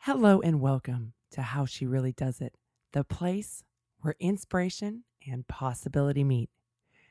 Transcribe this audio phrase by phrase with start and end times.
[0.00, 2.56] Hello and welcome to How She Really Does It,
[2.92, 3.62] the place
[4.00, 6.50] where inspiration and possibility meet.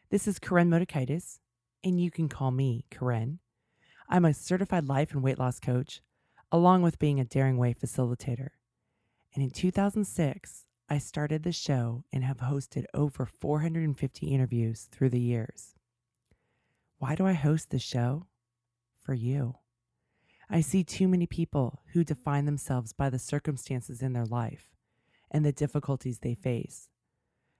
[0.10, 1.40] This is Koren Motekaitis,
[1.82, 3.40] and you can call me Koren.
[4.10, 6.02] I'm a certified life and weight loss coach,
[6.52, 8.50] along with being a Daring Way facilitator.
[9.38, 15.20] And in 2006, I started the show and have hosted over 450 interviews through the
[15.20, 15.76] years.
[16.98, 18.26] Why do I host the show?
[19.00, 19.60] For you.
[20.50, 24.72] I see too many people who define themselves by the circumstances in their life
[25.30, 26.90] and the difficulties they face.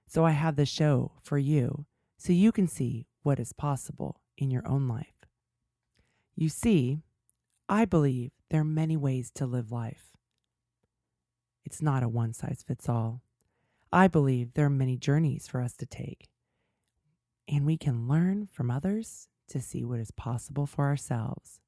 [0.08, 4.50] So I have the show for you so you can see what is possible in
[4.50, 5.28] your own life.
[6.34, 7.02] You see,
[7.68, 10.17] I believe there are many ways to live life.
[11.68, 13.20] It's not a one size fits all.
[13.92, 16.30] I believe there are many journeys for us to take,
[17.46, 21.60] and we can learn from others to see what is possible for ourselves.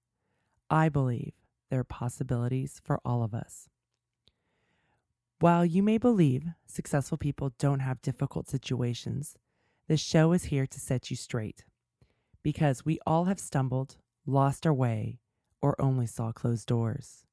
[0.70, 1.34] I believe
[1.68, 3.68] there are possibilities for all of us.
[5.38, 9.36] While you may believe successful people don't have difficult situations,
[9.86, 11.66] this show is here to set you straight.
[12.42, 15.18] Because we all have stumbled, lost our way,
[15.60, 17.26] or only saw closed doors.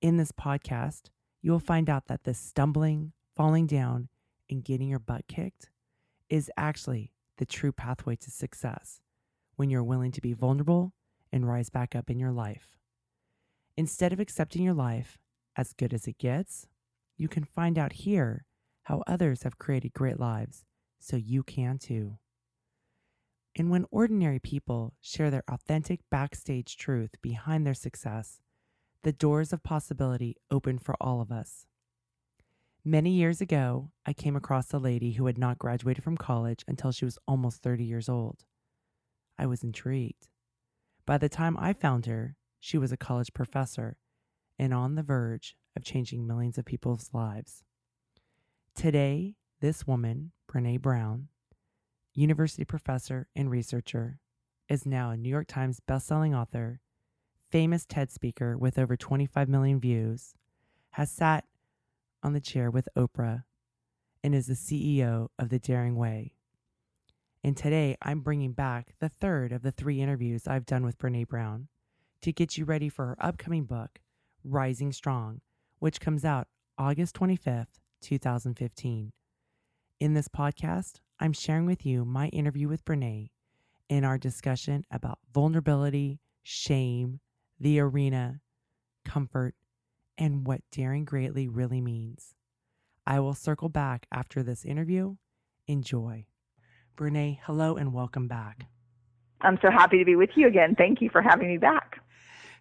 [0.00, 1.10] In this podcast,
[1.46, 4.08] you will find out that this stumbling, falling down,
[4.50, 5.70] and getting your butt kicked
[6.28, 9.00] is actually the true pathway to success
[9.54, 10.92] when you're willing to be vulnerable
[11.30, 12.76] and rise back up in your life.
[13.76, 15.18] Instead of accepting your life
[15.54, 16.66] as good as it gets,
[17.16, 18.44] you can find out here
[18.82, 20.64] how others have created great lives
[20.98, 22.18] so you can too.
[23.54, 28.40] And when ordinary people share their authentic backstage truth behind their success,
[29.06, 31.64] the doors of possibility open for all of us.
[32.84, 36.90] Many years ago, I came across a lady who had not graduated from college until
[36.90, 38.42] she was almost 30 years old.
[39.38, 40.26] I was intrigued.
[41.06, 43.96] By the time I found her, she was a college professor
[44.58, 47.62] and on the verge of changing millions of people's lives.
[48.74, 51.28] Today, this woman, Brené Brown,
[52.12, 54.18] university professor and researcher,
[54.68, 56.80] is now a New York Times bestselling author,
[57.50, 60.34] famous TED speaker with over 25 million views,
[60.90, 61.44] has sat
[62.22, 63.44] on the chair with Oprah,
[64.22, 66.32] and is the CEO of The Daring Way.
[67.44, 71.26] And today I'm bringing back the third of the three interviews I've done with Brené
[71.26, 71.68] Brown
[72.22, 74.00] to get you ready for her upcoming book,
[74.42, 75.42] Rising Strong,
[75.78, 79.12] which comes out August 25th, 2015.
[80.00, 83.30] In this podcast, I'm sharing with you my interview with Brené
[83.88, 87.20] and our discussion about vulnerability, shame,
[87.58, 88.40] the arena,
[89.04, 89.54] comfort,
[90.18, 92.34] and what daring greatly really means.
[93.06, 95.16] I will circle back after this interview.
[95.66, 96.26] Enjoy.
[96.96, 98.66] Brené, hello and welcome back.
[99.42, 100.74] I'm so happy to be with you again.
[100.76, 102.00] Thank you for having me back.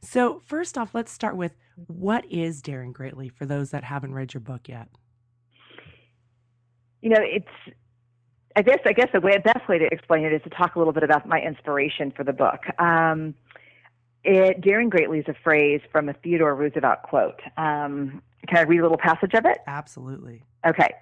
[0.01, 1.55] So, first off, let's start with
[1.87, 4.87] what is Daring Greatly for those that haven't read your book yet?
[7.01, 7.75] You know, it's
[8.55, 10.79] I guess I guess the way best way to explain it is to talk a
[10.79, 12.59] little bit about my inspiration for the book.
[12.79, 13.35] Um,
[14.25, 17.39] it, Daring Greatly is a phrase from a Theodore Roosevelt quote.
[17.57, 19.59] Um, can I read a little passage of it?
[19.67, 20.43] Absolutely.
[20.65, 20.93] Okay.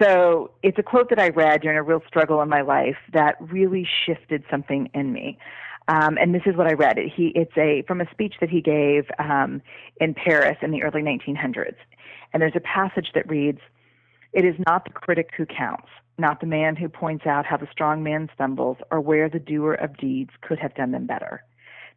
[0.00, 3.36] So it's a quote that I read during a real struggle in my life that
[3.40, 5.38] really shifted something in me.
[5.86, 6.98] Um, and this is what I read.
[6.98, 9.60] He, it's a from a speech that he gave um,
[10.00, 11.76] in Paris in the early 1900s.
[12.32, 13.60] And there's a passage that reads,
[14.32, 17.68] "It is not the critic who counts, not the man who points out how the
[17.70, 21.44] strong man stumbles or where the doer of deeds could have done them better.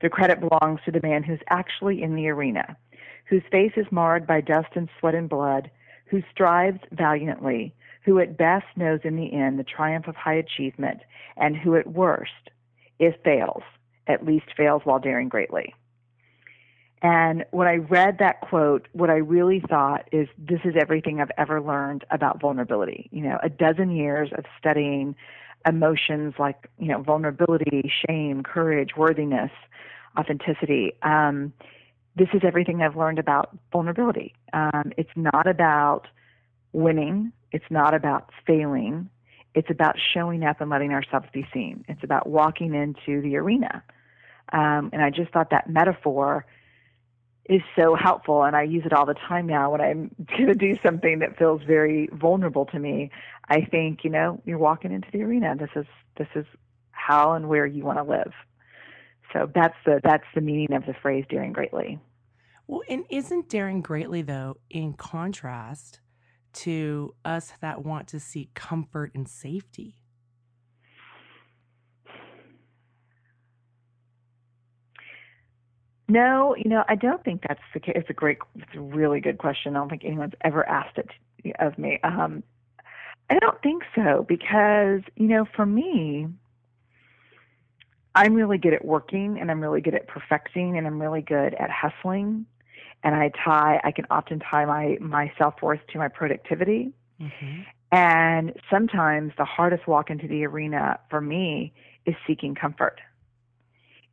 [0.02, 2.78] The credit belongs to the man who's actually in the arena,
[3.26, 5.72] whose face is marred by dust and sweat and blood,
[6.06, 11.00] who strives valiantly, who at best knows in the end the triumph of high achievement,
[11.36, 12.52] and who at worst,
[13.00, 13.64] if fails,
[14.08, 15.74] at least fails while daring greatly.
[17.02, 21.32] And when I read that quote, what I really thought is this is everything I've
[21.38, 23.08] ever learned about vulnerability.
[23.12, 25.16] You know, a dozen years of studying
[25.68, 29.52] emotions like, you know, vulnerability, shame, courage, worthiness,
[30.18, 30.94] authenticity.
[31.02, 31.54] Um,
[32.16, 34.34] this is everything I've learned about vulnerability.
[34.54, 36.08] Um, it's not about
[36.74, 39.10] winning, it's not about failing,
[39.54, 41.86] it's about showing up and letting ourselves be seen.
[41.88, 43.84] It's about walking into the arena.
[44.52, 46.46] Um, and I just thought that metaphor
[47.50, 50.54] is so helpful and I use it all the time now when I'm going to
[50.54, 53.12] do something that feels very vulnerable to me.
[53.50, 55.56] I think, you know, you're walking into the arena.
[55.56, 55.86] This is
[56.18, 56.46] this is
[56.92, 58.34] how and where you want to live.
[59.34, 62.00] So that's the that's the meaning of the phrase daring greatly.
[62.68, 66.00] Well, and isn't daring greatly though in contrast
[66.54, 69.96] to us that want to seek comfort and safety?
[76.10, 77.94] No, you know, I don't think that's the case.
[77.98, 79.76] It's a great, it's a really good question.
[79.76, 81.10] I don't think anyone's ever asked it
[81.60, 82.00] of me.
[82.04, 82.44] Um,
[83.30, 86.28] I don't think so because, you know, for me,
[88.16, 91.54] I'm really good at working and I'm really good at perfecting and I'm really good
[91.56, 92.46] at hustling.
[93.04, 96.94] And I tie, I can often tie my, my self worth to my productivity.
[97.22, 97.62] Mm-hmm.
[97.92, 101.74] And sometimes the hardest walk into the arena for me
[102.06, 103.00] is seeking comfort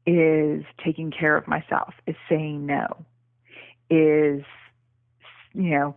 [0.06, 2.86] is taking care of myself, is saying no,
[3.88, 4.44] is,
[5.54, 5.96] you know,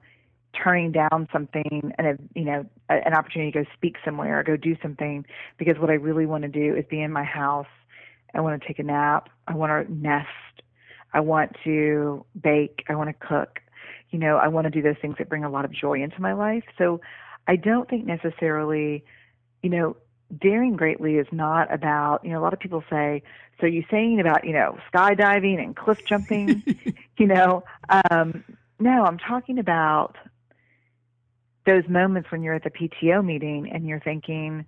[0.63, 4.55] turning down something and a, you know an opportunity to go speak somewhere or go
[4.55, 5.23] do something
[5.57, 7.67] because what I really want to do is be in my house.
[8.37, 9.29] I want to take a nap.
[9.47, 10.27] I want to nest.
[11.13, 12.85] I want to bake.
[12.87, 13.59] I want to cook.
[14.11, 16.21] You know, I want to do those things that bring a lot of joy into
[16.21, 16.63] my life.
[16.77, 17.01] So
[17.47, 19.03] I don't think necessarily,
[19.63, 19.97] you know,
[20.37, 23.23] daring greatly is not about, you know, a lot of people say,
[23.59, 26.63] so you're saying about, you know, skydiving and cliff jumping,
[27.17, 27.63] you know,
[28.11, 28.43] um,
[28.79, 30.15] no, I'm talking about
[31.65, 34.65] those moments when you're at the PTO meeting and you're thinking,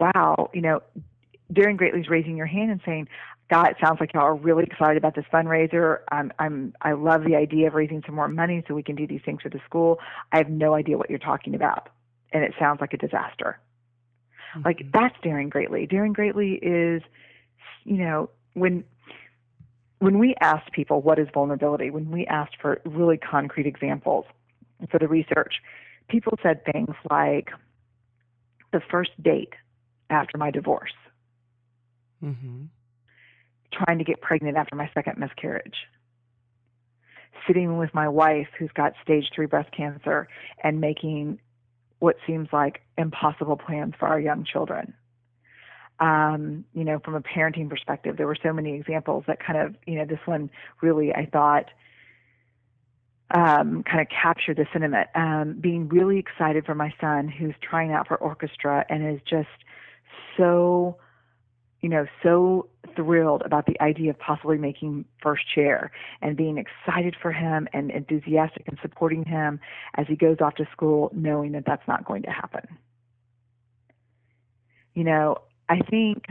[0.00, 0.82] wow, you know,
[1.52, 3.08] daring greatly is raising your hand and saying,
[3.50, 5.98] God, it sounds like y'all are really excited about this fundraiser.
[6.10, 9.06] I'm, I'm, I love the idea of raising some more money so we can do
[9.06, 9.98] these things for the school.
[10.32, 11.90] I have no idea what you're talking about,
[12.32, 13.58] and it sounds like a disaster.
[14.54, 14.62] Mm-hmm.
[14.64, 15.86] Like that's daring greatly.
[15.86, 17.02] Daring greatly is,
[17.84, 18.84] you know, when
[19.98, 24.26] when we asked people what is vulnerability, when we asked for really concrete examples
[24.90, 25.54] for the research,
[26.08, 27.50] people said things like
[28.72, 29.54] the first date
[30.10, 30.92] after my divorce.
[32.24, 32.64] Mm-hmm
[33.74, 35.76] trying to get pregnant after my second miscarriage.
[37.46, 40.28] Sitting with my wife who's got stage three breast cancer
[40.62, 41.40] and making
[41.98, 44.94] what seems like impossible plans for our young children.
[46.00, 49.76] Um, you know, from a parenting perspective, there were so many examples that kind of,
[49.86, 50.50] you know, this one
[50.82, 51.66] really, I thought,
[53.30, 55.08] um, kind of captured the sentiment.
[55.14, 59.48] Um, being really excited for my son who's trying out for orchestra and is just
[60.36, 60.98] so
[61.84, 62.66] you know, so
[62.96, 65.90] thrilled about the idea of possibly making first chair
[66.22, 69.60] and being excited for him and enthusiastic and supporting him
[69.98, 72.66] as he goes off to school, knowing that that's not going to happen.
[74.94, 75.36] You know,
[75.68, 76.24] I think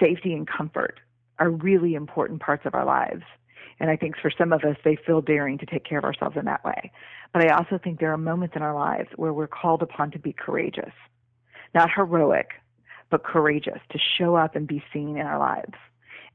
[0.00, 0.98] safety and comfort
[1.38, 3.24] are really important parts of our lives.
[3.80, 6.38] And I think for some of us, they feel daring to take care of ourselves
[6.38, 6.90] in that way.
[7.34, 10.18] But I also think there are moments in our lives where we're called upon to
[10.18, 10.94] be courageous,
[11.74, 12.52] not heroic,
[13.12, 15.74] but courageous to show up and be seen in our lives.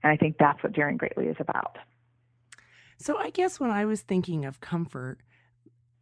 [0.04, 1.78] And I think that's what Daring Greatly is about.
[3.00, 5.18] So I guess when I was thinking of comfort,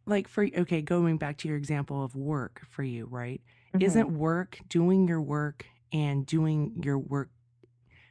[0.06, 3.40] like for okay, going back to your example of work for you, right?
[3.74, 3.84] Mm-hmm.
[3.84, 7.30] Isn't work doing your work and doing your work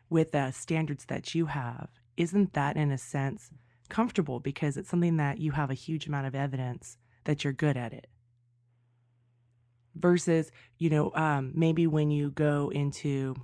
[0.09, 1.89] with the standards that you have?
[2.17, 3.51] Isn't that in a sense
[3.89, 7.77] comfortable because it's something that you have a huge amount of evidence that you're good
[7.77, 8.07] at it?
[9.95, 13.35] Versus you know um, maybe when you go into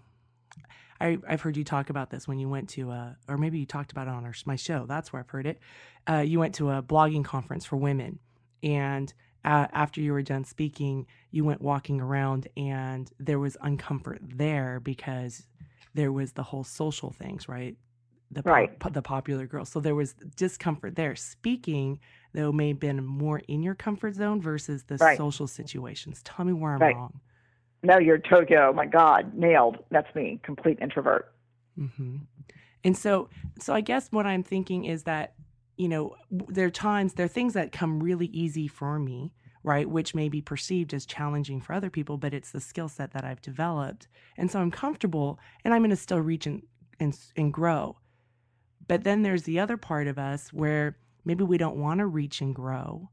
[1.02, 3.66] I, have heard you talk about this when you went to a, or maybe you
[3.66, 4.86] talked about it on our, my show.
[4.88, 5.60] That's where I've heard it.
[6.08, 8.20] Uh, you went to a blogging conference for women,
[8.62, 9.12] and
[9.44, 14.80] uh, after you were done speaking, you went walking around, and there was uncomfort there
[14.80, 15.48] because
[15.96, 17.76] there was the whole social things, right?
[18.30, 18.78] The right.
[18.80, 19.66] Po- the popular girl.
[19.66, 21.16] So there was discomfort there.
[21.16, 22.00] Speaking
[22.34, 25.18] though may have been more in your comfort zone versus the right.
[25.18, 26.22] social situations.
[26.24, 26.96] Tell me where I'm right.
[26.96, 27.20] wrong.
[27.84, 28.70] No, you're Tokyo.
[28.70, 29.80] Oh my God, nailed.
[29.90, 30.40] That's me.
[30.44, 31.34] Complete introvert.
[31.80, 32.18] Mm-hmm.
[32.84, 35.34] And so, so I guess what I'm thinking is that
[35.78, 39.34] you know there are times there are things that come really easy for me
[39.64, 43.12] right which may be perceived as challenging for other people but it's the skill set
[43.14, 44.08] that i've developed
[44.38, 46.62] and so i'm comfortable and i'm going to still reach and,
[47.00, 47.98] and and grow
[48.88, 52.42] but then there's the other part of us where maybe we don't want to reach
[52.42, 53.10] and grow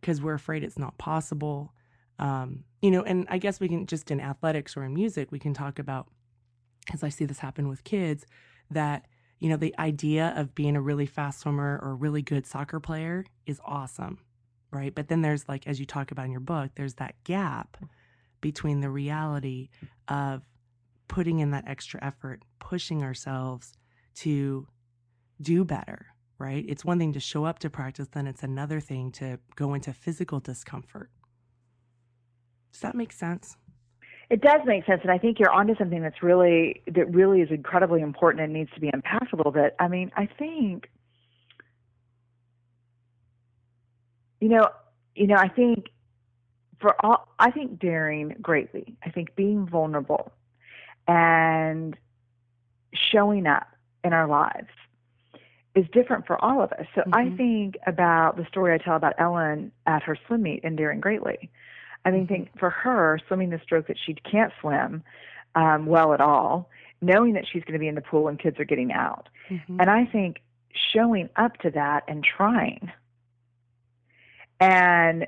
[0.00, 1.72] because we're afraid it's not possible.
[2.18, 5.38] Um, you know, and I guess we can just in athletics or in music, we
[5.38, 6.08] can talk about,
[6.92, 8.26] as I see this happen with kids,
[8.70, 9.06] that,
[9.38, 12.80] you know, the idea of being a really fast swimmer or a really good soccer
[12.80, 14.18] player is awesome,
[14.70, 14.94] right?
[14.94, 17.76] But then there's like, as you talk about in your book, there's that gap
[18.40, 19.68] between the reality
[20.08, 20.42] of
[21.08, 23.72] putting in that extra effort, pushing ourselves
[24.14, 24.66] to
[25.40, 26.06] do better,
[26.40, 26.64] right?
[26.66, 29.92] It's one thing to show up to practice, then it's another thing to go into
[29.92, 31.10] physical discomfort.
[32.72, 33.56] Does that make sense?
[34.30, 37.50] It does make sense, and I think you're onto something that's really that really is
[37.50, 39.74] incredibly important and needs to be unpacked a little bit.
[39.78, 40.88] I mean, I think
[44.40, 44.68] you know
[45.14, 45.90] you know, I think
[46.80, 48.96] for all, I think daring greatly.
[49.04, 50.32] I think being vulnerable
[51.06, 51.96] and
[52.94, 53.66] showing up
[54.02, 54.68] in our lives
[55.74, 56.86] is different for all of us.
[56.94, 57.36] So I Mhm.
[57.36, 61.50] think about the story I tell about Ellen at her swim meet in Daring Greatly.
[62.04, 62.28] I mean, Mhm.
[62.28, 65.02] think for her swimming the stroke that she can't swim
[65.54, 66.70] um, well at all,
[67.02, 69.80] knowing that she's going to be in the pool and kids are getting out, Mhm.
[69.80, 72.92] and I think showing up to that and trying.
[74.60, 75.26] And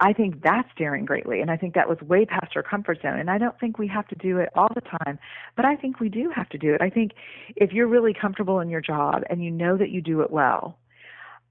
[0.00, 1.40] I think that's daring greatly.
[1.40, 3.18] And I think that was way past her comfort zone.
[3.18, 5.18] And I don't think we have to do it all the time,
[5.56, 6.80] but I think we do have to do it.
[6.80, 7.12] I think
[7.56, 10.78] if you're really comfortable in your job and you know that you do it well,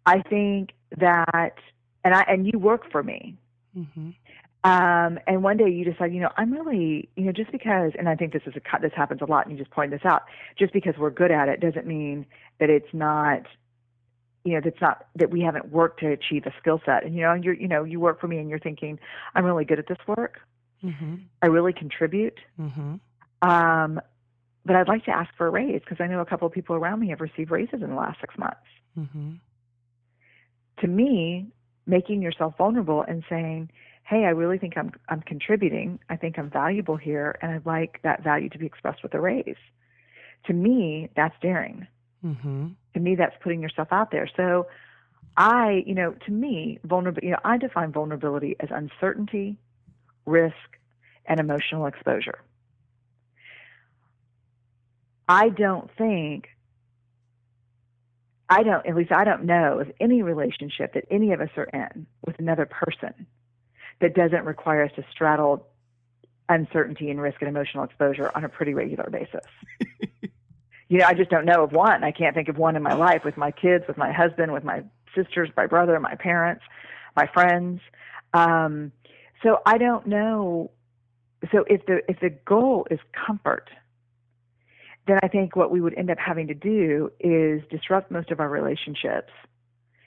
[0.06, 1.56] I think that,
[2.04, 3.36] and I, and you work for me.
[3.78, 4.14] Mhm.
[4.66, 8.08] Um, and one day you decide, you know, I'm really, you know, just because, and
[8.08, 10.06] I think this is a cut, this happens a lot, and you just point this
[10.06, 10.24] out.
[10.58, 12.26] Just because we're good at it doesn't mean
[12.60, 13.42] that it's not,
[14.44, 17.04] you know, that's not that we haven't worked to achieve a skill set.
[17.06, 19.00] And you know, you're, you know, you work for me, and you're thinking,
[19.36, 20.42] I'm really good at this work.
[20.84, 21.22] Mhm.
[21.42, 22.40] I really contribute.
[22.60, 23.00] Mhm.
[23.42, 24.02] Um,
[24.66, 26.76] but I'd like to ask for a raise because I know a couple of people
[26.76, 28.68] around me have received raises in the last six months.
[28.98, 29.40] Mhm.
[30.78, 31.48] to me,
[31.86, 33.70] making yourself vulnerable and saying,
[34.04, 36.00] "Hey, I really think I'm I'm contributing.
[36.10, 39.22] I think I'm valuable here, and I'd like that value to be expressed with a
[39.22, 39.56] raise."
[40.46, 41.88] To me, that's daring.
[42.94, 44.30] To me, that's putting yourself out there.
[44.38, 44.68] So,
[45.36, 47.28] I, you know, to me, vulnerability.
[47.28, 49.58] You know, I define vulnerability as uncertainty,
[50.26, 50.56] risk,
[51.26, 52.40] and emotional exposure.
[55.28, 56.50] I don't think
[58.50, 61.64] I don't, at least I don't know of any relationship that any of us are
[61.64, 63.26] in with another person
[64.00, 65.68] that doesn't require us to straddle
[66.50, 69.46] uncertainty and risk and emotional exposure on a pretty regular basis.
[70.90, 72.04] you know, I just don't know of one.
[72.04, 74.64] I can't think of one in my life with my kids, with my husband, with
[74.64, 74.84] my
[75.16, 76.64] sisters, my brother, my parents,
[77.16, 77.82] my friends.
[78.34, 78.92] Um,
[79.42, 80.72] so I don't know.
[81.52, 83.70] So if the if the goal is comfort,
[85.08, 88.40] then I think what we would end up having to do is disrupt most of
[88.40, 89.32] our relationships,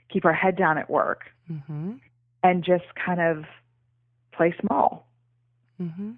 [0.09, 2.00] keep our head down at work, Mhm.
[2.42, 3.45] and just kind of
[4.33, 5.06] play small,
[5.80, 6.16] Mhm.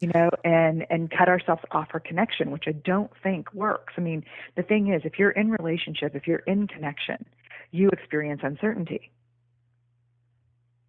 [0.00, 3.94] You know, and and cut ourselves off for connection, which I don't think works.
[3.96, 4.24] I mean,
[4.56, 7.24] the thing is, if you're in relationship, if you're in connection,
[7.70, 9.10] you experience uncertainty.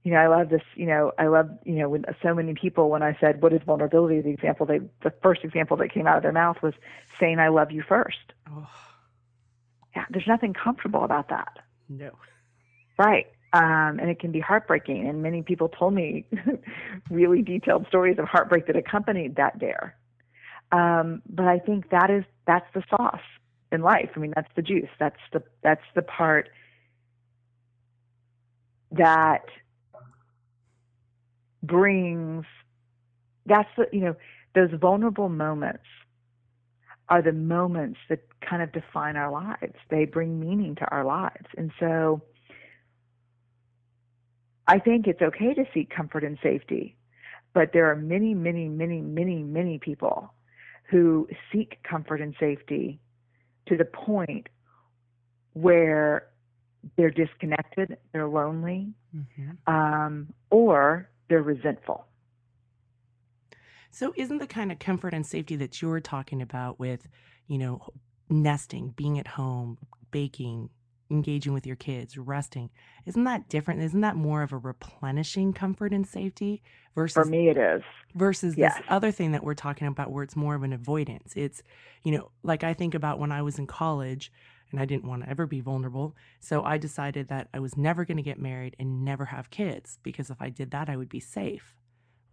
[0.04, 0.62] You know, I love this.
[0.76, 3.62] You know, I love you know when so many people when I said what is
[3.66, 6.74] vulnerability, the example they the first example that came out of their mouth was
[7.20, 8.34] saying I love you first.
[8.50, 8.68] Oh,
[9.96, 11.58] Yeah, there's nothing comfortable about that.
[11.90, 12.12] no.
[12.98, 13.28] Right.
[13.52, 15.08] Um, and it can be heartbreaking.
[15.08, 16.26] And many people told me
[17.10, 19.96] really detailed stories of heartbreak that accompanied that dare.
[20.72, 23.22] Um, but I think that is that's the sauce
[23.72, 24.10] in life.
[24.16, 24.90] I mean, that's the juice.
[25.00, 26.50] That's the that's the part
[28.92, 29.46] that
[31.64, 32.46] brings.
[33.46, 34.16] That's the you know
[34.54, 35.86] those vulnerable moments
[37.10, 39.76] are the moments that kind of define our lives.
[39.90, 41.48] They bring meaning to our lives.
[41.58, 42.22] And so
[44.70, 46.96] I think it's okay to seek comfort and safety,
[47.54, 50.32] but there are many, many, many, many, many people
[50.84, 53.00] who seek comfort and safety
[53.66, 54.48] to the point
[55.54, 56.28] where
[56.96, 59.58] they're disconnected, they're lonely, Mhm.
[59.68, 62.06] um, or they're resentful.
[63.90, 67.08] So, isn't the kind of comfort and safety that you're talking about with,
[67.48, 67.90] you know,
[68.30, 69.80] nesting, being at home,
[70.12, 70.70] baking,
[71.12, 72.70] engaging with your kids, resting,
[73.06, 73.82] isn't that different?
[73.82, 76.62] Isn't that more of a replenishing comfort and safety
[76.96, 77.82] versus For me, it is.
[78.16, 78.76] versus Yes.
[78.76, 81.34] this other thing that we're talking about where it's more of an avoidance.
[81.36, 81.64] It's,
[82.04, 84.32] you know, like I think about when I was in college
[84.72, 86.16] and I didn't want to ever be vulnerable.
[86.40, 89.98] So I decided that I was never going to get married and never have kids
[90.04, 91.76] because if I did that, I would be safe.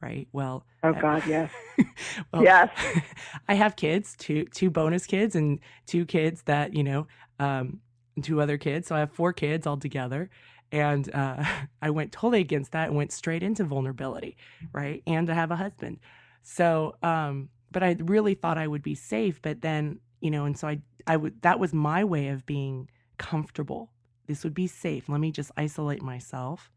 [0.03, 0.29] Right.
[0.33, 1.51] Well, Oh, God, yes.
[2.33, 2.69] well, Yes.
[3.49, 7.07] I have kids, two two bonus kids and two kids that, you know,
[7.39, 7.81] um,
[8.23, 8.89] two other kids.
[8.89, 10.31] So I have four kids altogether.
[10.73, 11.45] And uh,
[11.83, 14.37] I went totally against that and went straight into vulnerability,
[14.73, 15.03] right?
[15.07, 15.99] And to have a husband.
[16.43, 19.41] So, um, but I really thought I would be safe.
[19.43, 22.89] But then, you know, and so I, I would, that was my way of being
[23.19, 23.91] comfortable.
[24.27, 25.09] This would be safe.
[25.09, 26.71] Let me just isolate myself.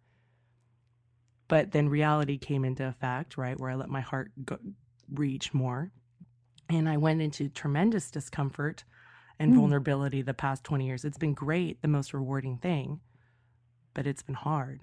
[1.48, 3.60] But then reality came into effect, right?
[3.60, 4.60] Where I let my heart go,
[5.12, 5.92] reach more.
[6.70, 8.84] And I went into tremendous discomfort
[9.40, 9.56] and Mm.
[9.56, 11.06] vulnerability the past 20 years.
[11.06, 13.00] It's been great, the most rewarding thing,
[13.94, 14.82] but it's been hard.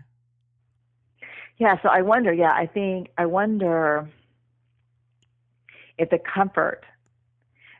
[1.58, 4.08] Yeah, so I wonder, yeah, I think, I wonder
[5.98, 6.84] if the comfort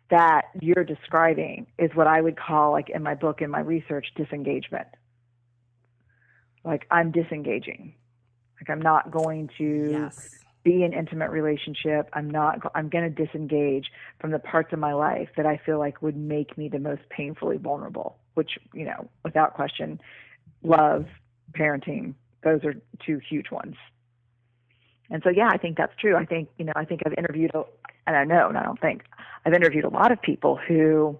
[0.08, 4.06] that you're describing is what I would call, like in my book, in my research,
[4.14, 4.86] disengagement.
[6.64, 7.94] Like I'm disengaging.
[8.60, 10.30] Like I'm not going to Yes.
[10.66, 12.10] Be in intimate relationship.
[12.12, 12.58] I'm not.
[12.74, 13.86] I'm going to disengage
[14.20, 17.02] from the parts of my life that I feel like would make me the most
[17.08, 18.18] painfully vulnerable.
[18.34, 20.00] Which you know, without question,
[20.64, 21.06] love,
[21.52, 22.14] parenting.
[22.42, 23.76] Those are two huge ones.
[25.08, 26.16] And so, yeah, I think that's true.
[26.16, 27.52] I think you know, I think I've interviewed,
[28.08, 29.04] and I know, and I don't think
[29.44, 31.16] I've interviewed a lot of people who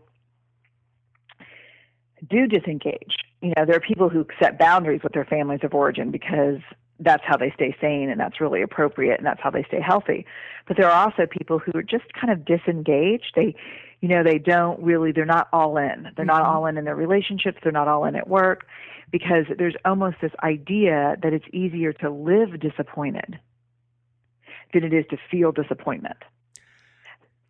[2.29, 3.15] do disengage.
[3.43, 6.59] You know, there are people who set boundaries with their families of origin because
[6.99, 10.27] that's how they stay sane and that's really appropriate and that's how they stay healthy.
[10.67, 13.33] But there are also people who are just kind of disengaged.
[13.35, 13.55] They,
[14.01, 16.09] you know, they don't really, they're not all in.
[16.17, 16.49] They're not Mhm.
[16.49, 17.59] all in in their relationships.
[17.63, 18.67] They're not all in at work
[19.11, 23.39] because there's almost this idea that it's easier to live disappointed
[24.73, 26.17] than it is to feel disappointment.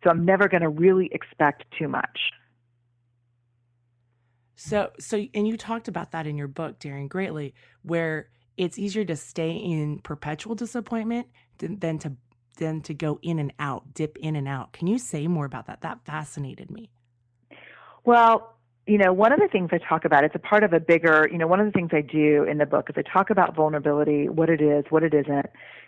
[0.03, 2.31] So I'm never going to really expect too much.
[4.55, 9.05] So, so, and you talked about that in your book, Daring Greatly, where it's easier
[9.05, 11.27] to stay in perpetual disappointment
[11.59, 12.13] than, to
[12.57, 14.73] than to go in and out, dip in and out.
[14.73, 15.81] Can you say more about that?
[15.81, 16.89] That fascinated me.
[18.03, 18.55] Well,
[18.87, 21.27] you know, one of the things I talk about, it's a part of a bigger,
[21.29, 23.55] you know, one of the things I do in the book is I talk about
[23.55, 25.45] vulnerability, what it is, what it isn't,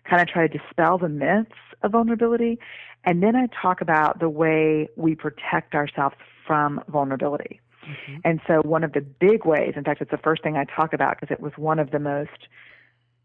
[0.07, 2.59] kind of try to dispel the myths of vulnerability.
[3.05, 7.61] And then I talk about the way we protect ourselves from vulnerability.
[7.89, 8.21] Mhm.
[8.23, 10.93] And so, one of the big ways, in fact, it's the first thing I talk
[10.93, 12.47] about because it was one of the most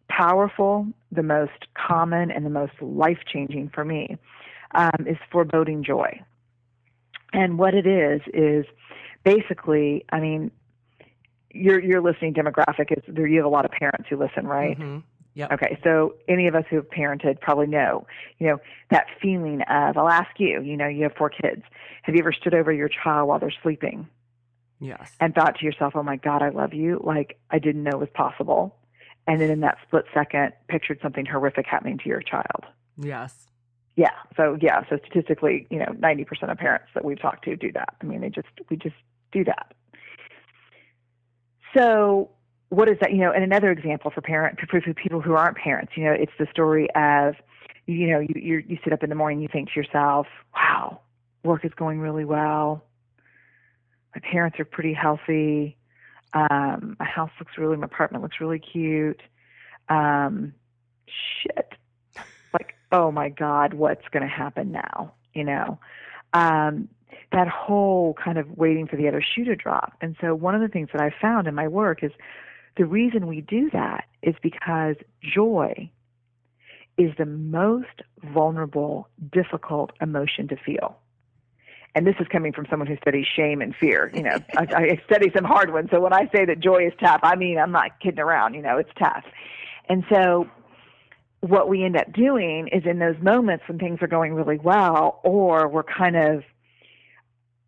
[0.09, 4.17] powerful, the most common, and the most life changing for me,
[4.75, 6.21] um, is foreboding joy.
[7.33, 8.65] And what it is is
[9.25, 10.51] basically, I mean,
[11.51, 13.27] your your listening demographic is there.
[13.27, 14.79] You have a lot of parents who listen, right?
[14.79, 15.03] Mhm.
[15.35, 15.53] Yep.
[15.53, 18.07] Okay, so any of us who have parented probably know,
[18.39, 21.65] you know, that feeling of, I'll ask you, you know, you have four kids.
[22.03, 24.07] Have you ever stood over your child while they're sleeping
[24.85, 25.13] Yes.
[25.19, 28.11] and thought to yourself, oh my God, I love you, like I didn't know was
[28.13, 28.77] possible?
[29.27, 32.67] And then in that split second, pictured something horrific happening to your child.
[32.99, 33.47] Yes.
[33.97, 34.11] Yeah.
[34.37, 34.83] So yeah.
[34.91, 37.95] So statistically, you know, ninety percent of parents that we've talked to do that.
[38.03, 38.97] I mean, they just we just
[39.33, 39.73] do that.
[41.77, 42.31] So
[42.69, 43.13] what is that?
[43.13, 46.33] You know, and another example for parent for people who aren't parents, you know, it's
[46.39, 47.35] the story of,
[47.87, 51.01] you know, you you you sit up in the morning, you think to yourself, wow,
[51.45, 52.85] work is going really well.
[54.15, 55.77] My parents are pretty healthy.
[56.33, 59.21] Um, my house looks really, my apartment looks really cute.
[59.89, 60.55] Um,
[61.43, 61.75] shit
[62.55, 65.13] like, oh my God, what's going to happen now?
[65.35, 65.79] You know,
[66.33, 66.89] um,
[67.33, 69.95] that whole kind of waiting for the other shoe to drop.
[70.01, 72.13] And so, one of the things that I found in my work is
[72.77, 75.91] the reason we do that is because joy
[76.97, 80.97] is the most vulnerable, difficult emotion to feel.
[81.95, 84.11] And this is coming from someone who studies shame and fear.
[84.15, 85.91] You know, I, I study some hard ones.
[85.93, 88.55] So when I say that joy is tough, I mean I'm not kidding around.
[88.55, 89.25] You know, it's tough.
[89.89, 90.49] And so
[91.41, 95.21] what we end up doing is in those moments when things are going really well
[95.23, 96.43] or we're kind of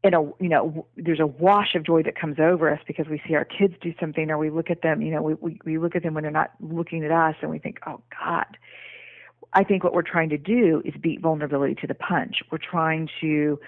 [0.03, 3.21] in a you know there's a wash of joy that comes over us because we
[3.27, 5.79] see our kids do something or we look at them you know we we, we
[5.79, 8.57] look at them when they're not looking at us and we think oh god
[9.53, 13.09] i think what we're trying to do is beat vulnerability to the punch we're trying
[13.21, 13.59] to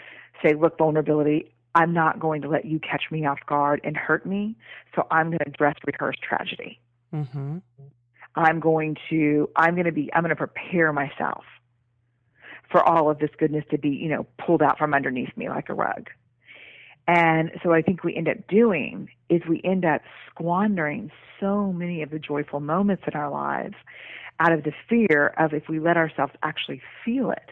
[0.42, 4.24] say look vulnerability i'm not going to let you catch me off guard and hurt
[4.27, 4.57] me
[4.94, 6.81] so i'm going to dress rehearse tragedy
[7.14, 7.59] Mm-hmm.
[8.35, 11.44] I'm going to I'm going to be I'm going to prepare myself
[12.70, 15.68] for all of this goodness to be, you know, pulled out from underneath me like
[15.68, 16.11] a rug.
[17.07, 22.03] And so I think we end up doing is we end up squandering so many
[22.03, 23.74] of the joyful moments in our lives
[24.40, 27.51] out of the fear of if we let ourselves actually feel it,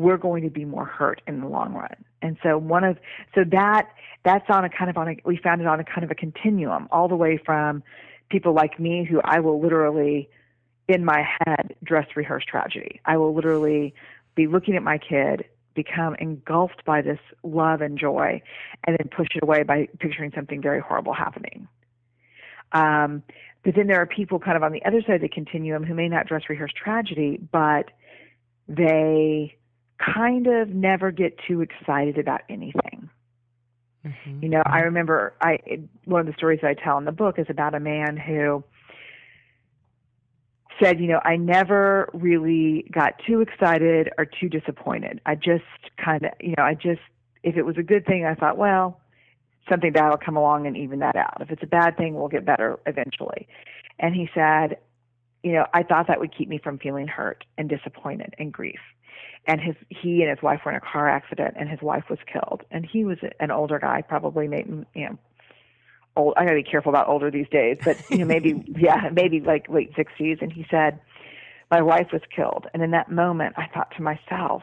[0.00, 1.94] we're going to be more hurt in the long run.
[2.22, 2.98] And so one of
[3.34, 3.88] so that
[4.24, 6.14] that's on a kind of on a we found it on a kind of a
[6.14, 7.82] continuum all the way from
[8.30, 10.30] people like me who I will literally
[10.88, 13.00] in my head dress rehearse tragedy.
[13.04, 13.94] I will literally
[14.34, 18.40] be looking at my kid become engulfed by this love and joy
[18.86, 21.68] and then push it away by picturing something very horrible happening.
[22.72, 23.22] Um,
[23.64, 25.94] but then there are people kind of on the other side of the continuum who
[25.94, 27.90] may not dress rehearse tragedy, but
[28.66, 29.56] they
[30.14, 33.10] kind of never get too excited about anything.
[34.04, 34.42] Mm-hmm.
[34.42, 35.58] You know, I remember I
[36.04, 38.64] one of the stories I tell in the book is about a man who
[40.82, 45.20] said, you know, I never really got too excited or too disappointed.
[45.26, 45.64] I just
[46.02, 47.02] kind of, you know, I just
[47.42, 49.00] if it was a good thing, I thought, well,
[49.68, 51.38] something bad will come along and even that out.
[51.40, 53.48] If it's a bad thing, we'll get better eventually.
[53.98, 54.78] And he said,
[55.42, 58.80] you know, I thought that would keep me from feeling hurt and disappointed and grief
[59.46, 62.18] and his he and his wife were in a car accident and his wife was
[62.30, 65.18] killed and he was an older guy probably maybe you know
[66.16, 66.34] old.
[66.36, 69.40] I got to be careful about older these days, but you know, maybe yeah, maybe
[69.40, 70.38] like late sixties.
[70.40, 71.00] And he said,
[71.70, 74.62] "My wife was killed." And in that moment, I thought to myself,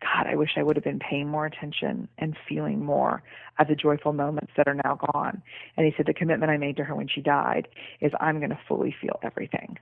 [0.00, 3.22] God, I wish I would have been paying more attention and feeling more
[3.58, 5.42] of the joyful moments that are now gone.
[5.76, 7.68] And he said, the commitment I made to her when she died
[8.00, 9.78] is I'm going to fully feel everything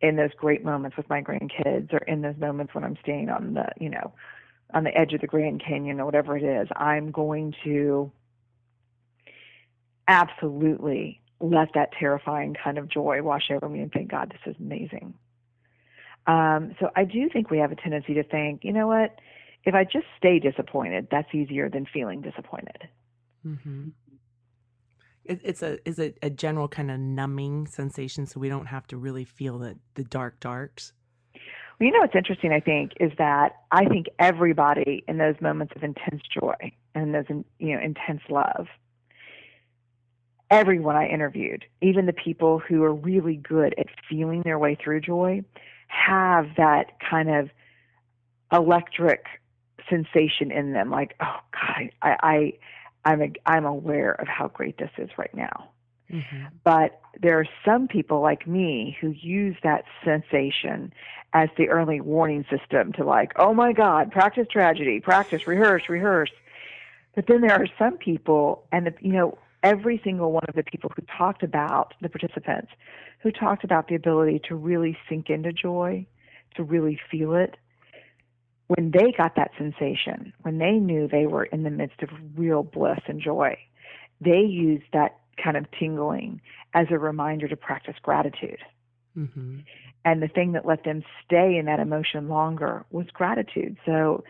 [0.00, 3.54] in those great moments with my grandkids or in those moments when I'm staying on
[3.54, 4.12] the, you know,
[4.74, 6.68] on the edge of the Grand Canyon or whatever it is.
[6.74, 8.10] I'm going to
[10.08, 14.60] absolutely let that terrifying kind of joy wash over me and think, God, this is
[14.60, 15.14] amazing.
[16.26, 19.18] Um, so I do think we have a tendency to think, you know what?
[19.64, 22.88] if I just stay disappointed, that's easier than feeling disappointed.
[23.46, 23.88] Mm-hmm.
[25.24, 28.86] It, it's a is a, a general kind of numbing sensation, so we don't have
[28.88, 30.92] to really feel the the dark darks.
[31.34, 35.74] Well, you know what's interesting, I think, is that I think everybody in those moments
[35.76, 37.24] of intense joy and those
[37.58, 38.66] you know intense love,
[40.50, 45.00] everyone I interviewed, even the people who are really good at feeling their way through
[45.00, 45.42] joy,
[45.86, 47.50] have that kind of
[48.52, 49.24] electric
[49.88, 52.52] sensation in them like oh god i i
[53.04, 55.70] i'm a, i'm aware of how great this is right now
[56.10, 56.44] mm-hmm.
[56.64, 60.92] but there are some people like me who use that sensation
[61.34, 66.30] as the early warning system to like oh my god practice tragedy practice rehearse rehearse
[67.14, 70.62] but then there are some people and the, you know every single one of the
[70.64, 72.72] people who talked about the participants
[73.20, 76.04] who talked about the ability to really sink into joy
[76.56, 77.56] to really feel it
[78.76, 82.62] when they got that sensation, when they knew they were in the midst of real
[82.62, 83.56] bliss and joy,
[84.20, 86.40] they used that kind of tingling
[86.74, 88.60] as a reminder to practice gratitude.
[89.16, 89.58] Mm-hmm.
[90.04, 93.76] And the thing that let them stay in that emotion longer was gratitude.
[93.84, 94.24] So,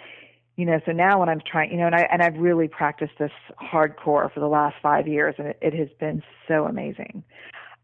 [0.56, 3.12] you know, so now when I'm trying, you know, and I and I've really practiced
[3.18, 7.22] this hardcore for the last five years, and it, it has been so amazing.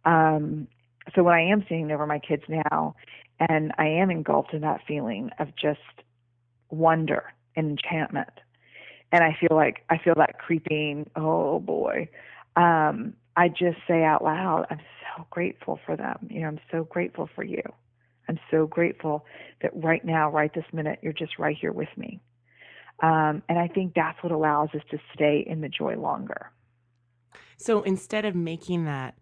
[0.04, 0.66] Um,
[1.14, 2.96] so when I am seeing over my kids now,
[3.38, 5.80] and I am engulfed in that feeling of just
[6.70, 8.30] wonder and enchantment.
[9.12, 12.08] And I feel like I feel that creeping, oh boy.
[12.56, 14.80] Um, I just say out loud, I'm
[15.16, 16.26] so grateful for them.
[16.28, 17.62] You know, I'm so grateful for you.
[18.28, 19.24] I'm so grateful
[19.62, 22.20] that right now, right this minute, you're just right here with me.
[23.00, 26.50] Um, and I think that's what allows us to stay in the joy longer.
[27.56, 29.14] So instead of making that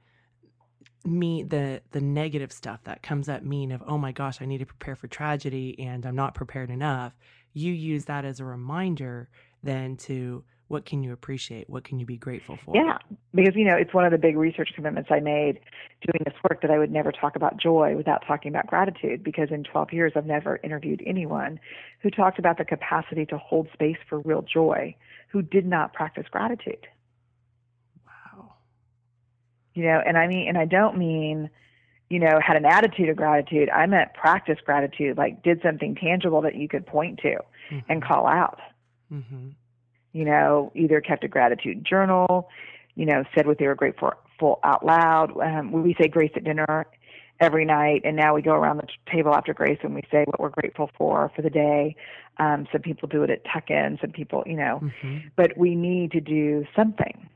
[1.06, 4.58] me the the negative stuff that comes up mean of oh my gosh i need
[4.58, 7.12] to prepare for tragedy and i'm not prepared enough
[7.52, 9.28] you use that as a reminder
[9.62, 11.70] then to what can you appreciate?
[11.70, 12.74] What can you be grateful for?
[12.74, 12.98] Yeah
[13.36, 15.60] because you know it's one of the big research commitments i made
[16.00, 19.48] doing this work that i would never talk about joy without talking about gratitude because
[19.50, 21.60] in 12 years i've never interviewed anyone
[22.00, 24.94] who talked about the capacity to hold space for real joy
[25.28, 26.86] who did not practice gratitude
[29.76, 31.50] you know, and I mean, and I don't mean,
[32.08, 33.68] you know, had an attitude of gratitude.
[33.68, 37.36] I meant practice gratitude, like did something tangible that you could point to
[37.70, 37.78] mm-hmm.
[37.90, 38.58] and call out.
[39.12, 39.48] Mm-hmm.
[40.14, 42.48] You know, either kept a gratitude journal,
[42.94, 45.38] you know, said what they were grateful for out loud.
[45.38, 46.86] Um, we say grace at dinner
[47.38, 50.40] every night, and now we go around the table after grace and we say what
[50.40, 51.96] we're grateful for for the day.
[52.38, 55.28] Um, some people do it at tuck-in, some people, you know, mm-hmm.
[55.36, 57.28] but we need to do something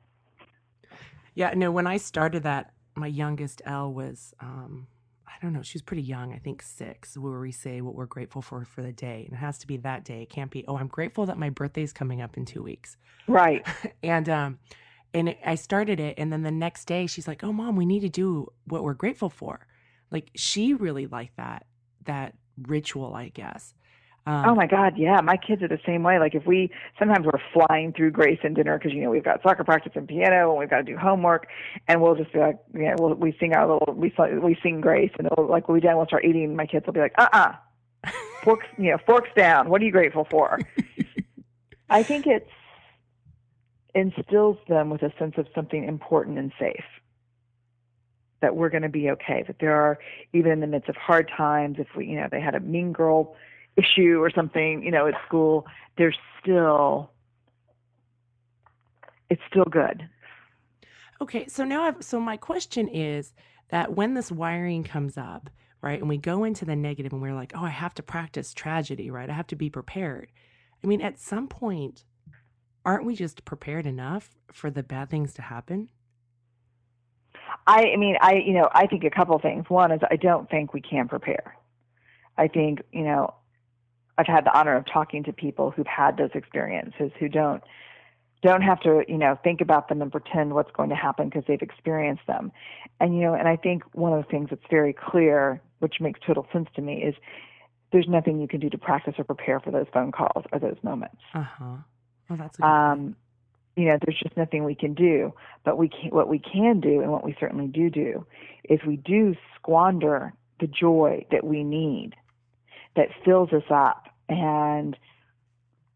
[1.34, 4.86] yeah, no, when I started that, my youngest Elle was, um,
[5.26, 8.06] I don't know, she was pretty young, I think six, where we say what we're
[8.06, 9.24] grateful for for the day.
[9.26, 10.22] And it has to be that day.
[10.22, 12.96] It can't be, oh, I'm grateful that my birthday's coming up in two weeks.
[13.26, 13.66] Right.
[14.02, 14.58] and, um,
[15.14, 16.16] and it, I started it.
[16.18, 18.94] And then the next day she's like, oh, mom, we need to do what we're
[18.94, 19.66] grateful for.
[20.10, 21.66] Like she really liked that,
[22.04, 22.34] that
[22.66, 23.74] ritual, I guess.
[24.26, 25.20] Um, oh my God, yeah.
[25.22, 26.18] My kids are the same way.
[26.18, 29.42] Like if we sometimes we're flying through Grace and dinner because you know we've got
[29.42, 31.48] soccer practice and piano and we've got to do homework,
[31.88, 35.10] and we'll just be like, yeah, we'll, we sing our little we we sing Grace,
[35.18, 36.54] and it'll, like we done, we'll start eating.
[36.54, 37.54] My kids will be like, uh uh-uh.
[38.04, 38.10] uh,
[38.44, 39.70] forks you know forks down.
[39.70, 40.58] What are you grateful for?
[41.90, 42.50] I think it's
[43.94, 46.84] instills them with a sense of something important and safe
[48.40, 49.98] that we're going to be okay that there are
[50.32, 52.92] even in the midst of hard times if we you know they had a mean
[52.92, 53.34] girl
[53.80, 55.66] issue or something, you know, at school,
[55.96, 57.10] there's still
[59.28, 60.08] it's still good.
[61.20, 63.32] Okay, so now I've, so my question is
[63.70, 65.50] that when this wiring comes up,
[65.82, 68.52] right, and we go into the negative and we're like, "Oh, I have to practice
[68.52, 69.30] tragedy, right?
[69.30, 70.32] I have to be prepared."
[70.82, 72.04] I mean, at some point
[72.84, 75.88] aren't we just prepared enough for the bad things to happen?
[77.66, 79.66] I, I mean, I, you know, I think a couple things.
[79.68, 81.56] One is I don't think we can prepare.
[82.38, 83.34] I think, you know,
[84.20, 87.62] I've had the honor of talking to people who've had those experiences who don't
[88.42, 91.44] don't have to, you know, think about them and pretend what's going to happen because
[91.46, 92.52] they've experienced them.
[92.98, 96.20] And you know, and I think one of the things that's very clear, which makes
[96.26, 97.14] total sense to me, is
[97.92, 100.76] there's nothing you can do to practice or prepare for those phone calls or those
[100.82, 101.20] moments.
[101.34, 101.76] Uh huh.
[102.28, 103.16] Well, that's Um,
[103.76, 105.32] you know, there's just nothing we can do.
[105.64, 108.26] But we can, what we can do, and what we certainly do do,
[108.68, 112.14] is we do squander the joy that we need,
[112.96, 114.96] that fills us up and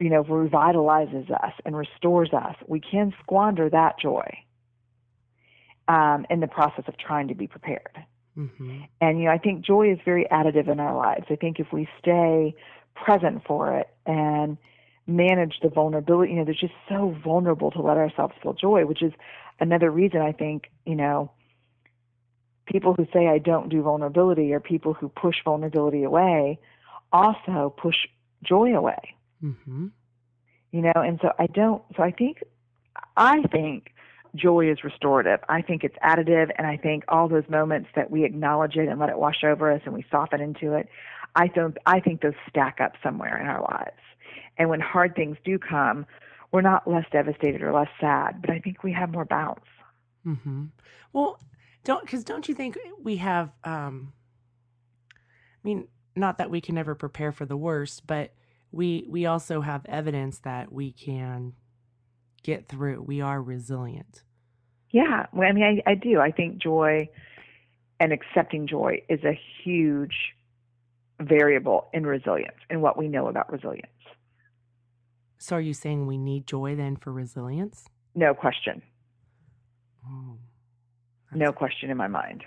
[0.00, 2.56] you know revitalizes us and restores us.
[2.66, 4.26] We can squander that joy
[5.88, 8.04] um, in the process of trying to be prepared.
[8.34, 11.26] hmm And you know, I think joy is very additive in our lives.
[11.30, 12.54] I think if we stay
[12.94, 14.58] present for it and
[15.06, 19.02] manage the vulnerability, you know, there's just so vulnerable to let ourselves feel joy, which
[19.02, 19.12] is
[19.60, 21.30] another reason I think, you know,
[22.66, 26.58] people who say I don't do vulnerability or people who push vulnerability away
[27.12, 27.96] also push
[28.44, 29.16] joy away.
[29.40, 29.88] hmm
[30.72, 32.42] You know, and so I don't so I think
[33.16, 33.90] I think
[34.34, 35.40] joy is restorative.
[35.48, 38.98] I think it's additive and I think all those moments that we acknowledge it and
[38.98, 40.88] let it wash over us and we soften into it,
[41.36, 44.00] I don't I think those stack up somewhere in our lives.
[44.58, 46.06] And when hard things do come,
[46.52, 49.64] we're not less devastated or less sad, but I think we have more bounce.
[50.24, 50.64] hmm
[51.12, 51.40] Well,
[51.84, 53.50] don't because don't you think we have?
[53.64, 54.12] um
[55.12, 58.32] I mean, not that we can never prepare for the worst, but
[58.72, 61.52] we we also have evidence that we can
[62.42, 63.02] get through.
[63.02, 64.22] We are resilient.
[64.90, 66.20] Yeah, well, I mean, I, I do.
[66.20, 67.08] I think joy
[67.98, 70.14] and accepting joy is a huge
[71.20, 73.90] variable in resilience and what we know about resilience.
[75.38, 77.86] So, are you saying we need joy then for resilience?
[78.14, 78.82] No question.
[80.06, 80.38] Oh,
[81.32, 82.44] No question in my mind.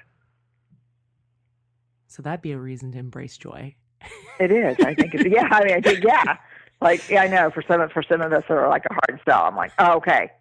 [2.07, 3.75] So that'd be a reason to embrace joy.
[4.39, 4.77] It is.
[4.79, 5.47] I think it's yeah.
[5.51, 6.37] I mean, I think yeah.
[6.81, 9.19] Like yeah, I know for some for some of us that are like a hard
[9.27, 9.43] sell.
[9.43, 10.31] I'm like, oh, okay.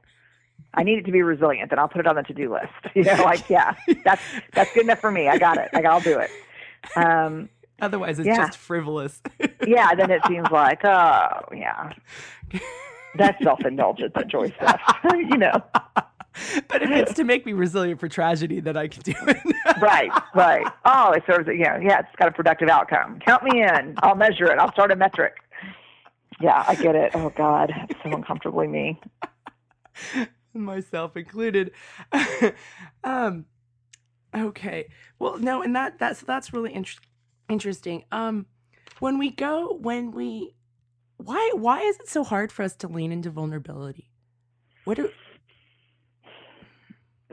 [0.75, 2.67] I need it to be resilient, and I'll put it on the to do list.
[2.95, 3.75] You know, like yeah,
[4.05, 5.29] that's that's good enough for me.
[5.29, 5.71] I got it.
[5.73, 6.31] Like I'll do it.
[6.95, 7.49] Um,
[7.81, 8.37] Otherwise, it's Yeah.
[8.47, 9.21] just frivolous.
[9.67, 9.95] yeah.
[9.95, 11.93] Then it seems like oh yeah,
[13.17, 14.15] that's self indulgent.
[14.15, 14.81] That joy stuff.
[15.15, 15.63] you know.
[16.69, 19.37] but if it's to make me resilient for tragedy, then I can do it.
[19.81, 20.67] Right, right.
[20.87, 21.49] Oh, it serves.
[21.55, 21.99] Yeah, yeah.
[21.99, 23.19] It's got a productive outcome.
[23.19, 23.95] Count me in.
[23.99, 24.59] I'll measure it.
[24.59, 25.35] I'll start a metric.
[26.41, 27.11] Yeah, I get it.
[27.15, 27.73] Oh God,
[28.03, 28.99] so uncomfortably me.
[30.55, 31.73] myself included.
[33.05, 33.45] um,
[34.35, 34.89] okay.
[35.19, 37.01] Well, no, and that that's that's really inter-
[37.49, 38.05] interesting.
[38.13, 38.47] Um,
[38.99, 40.55] when we go, when we,
[41.19, 44.11] why why is it so hard for us to lean into vulnerability?
[44.85, 45.11] What do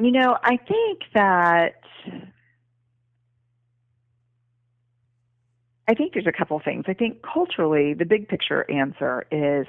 [0.04, 1.76] You know, I think that
[5.88, 6.84] I think there's a couple things.
[6.90, 9.66] I think culturally, the big picture answer is,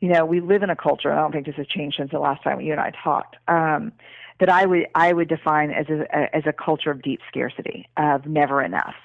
[0.00, 1.12] you know, we live in a culture.
[1.12, 3.36] I don't think this has changed since the last time you and I talked.
[3.46, 3.92] Um,
[4.40, 8.26] that I would I would define as a as a culture of deep scarcity of
[8.26, 8.96] never enough,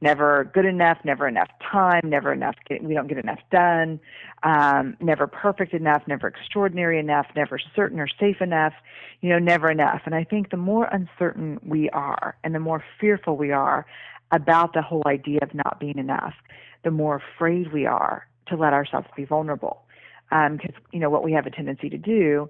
[0.00, 2.54] never good enough, never enough time, never enough.
[2.80, 4.00] We don't get enough done,
[4.42, 8.74] um, never perfect enough, never extraordinary enough, never certain or safe enough.
[9.20, 10.02] You know, never enough.
[10.04, 13.86] And I think the more uncertain we are, and the more fearful we are
[14.30, 16.34] about the whole idea of not being enough,
[16.84, 19.82] the more afraid we are to let ourselves be vulnerable.
[20.30, 22.48] Because you know what we have a tendency to do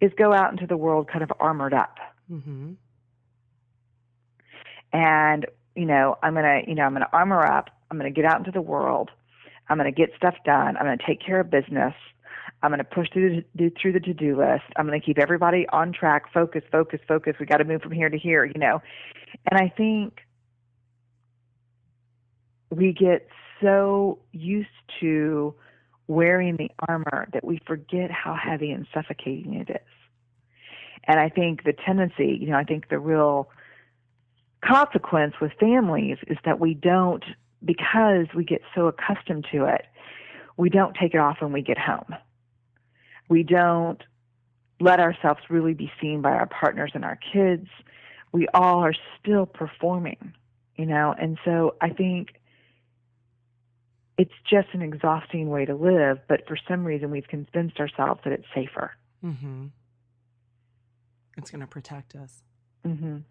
[0.00, 2.72] is go out into the world kind of armored up hmm
[4.92, 5.46] and
[5.78, 7.70] you know i'm to you know i'm to armor up.
[7.90, 9.10] I'm to get out into the world.
[9.68, 10.76] I'm to get stuff done.
[10.76, 11.94] I'm to take care of business.
[12.62, 14.64] I'm to push through the, through the to-do list.
[14.76, 16.32] I'm to keep everybody on track.
[16.32, 17.36] Focus focus focus.
[17.38, 18.82] We got to move from here to here you know.
[19.50, 20.20] And i think
[22.70, 23.28] we get
[23.60, 24.68] so used
[25.00, 25.54] to
[26.06, 29.88] wearing the armor that we forget how heavy and suffocating it is.
[31.04, 33.48] And i think the tendency you know i think the real
[34.64, 37.24] consequence with families is that we don't
[37.64, 39.86] because we get so accustomed to it
[40.56, 42.16] we don't take it off when we get home.
[43.28, 44.02] We don't
[44.80, 47.68] let ourselves really be seen by our partners and our kids.
[48.32, 50.34] We all are still performing
[50.76, 51.14] you know?
[51.18, 52.28] And so i think
[54.16, 58.32] it's just an exhausting way to live but for some reason we've convinced ourselves that
[58.32, 58.92] it's safer.
[59.20, 59.66] Hmm
[61.36, 62.42] It's going to protect us.
[62.86, 63.22] mhm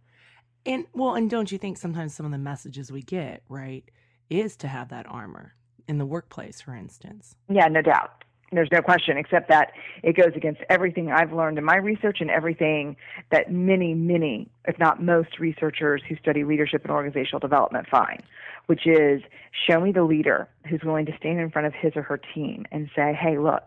[0.68, 3.86] And well, and don't you think sometimes some of the messages we get, right,
[4.30, 5.56] is to have that armor
[5.88, 7.38] in the workplace, for instance?
[7.50, 8.26] Yeah, no doubt.
[8.52, 9.72] There's no question, except that
[10.04, 12.98] it goes against everything I've learned in my research and everything
[13.32, 18.22] that many, many, if not most, researchers who study leadership and organizational development find,
[18.68, 19.22] which is
[19.70, 22.66] show me the leader who's willing to stand in front of his or her team
[22.72, 23.64] and say, hey, look,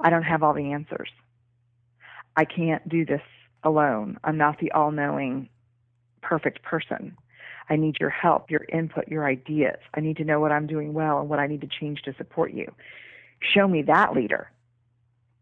[0.00, 1.10] I don't have all the answers.
[2.36, 3.22] I can't do this
[3.62, 4.18] alone.
[4.24, 5.48] I'm not the all knowing,
[6.28, 7.16] perfect person.
[7.68, 9.78] I need your help, your input, your ideas.
[9.94, 12.14] I need to know what I'm doing well and what I need to change to
[12.16, 12.72] support you.
[13.40, 14.50] Show me that leader.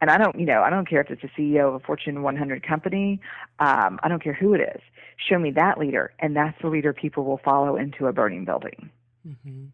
[0.01, 2.23] And I don't, you know, I don't care if it's a CEO of a Fortune
[2.23, 3.21] 100 company.
[3.61, 4.81] Um, I don't care who it is.
[5.29, 8.91] Show me that leader, and that's the leader people will follow into a burning building.
[9.27, 9.67] Mm-hmm.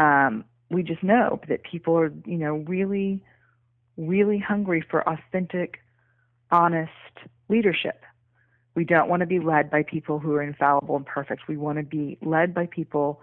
[0.00, 3.20] Um, we just know that people are, you know, really,
[3.96, 5.80] really hungry for authentic,
[6.52, 6.92] honest
[7.48, 8.02] leadership.
[8.74, 11.42] We don't want to be led by people who are infallible and perfect.
[11.48, 13.20] We want to be led by people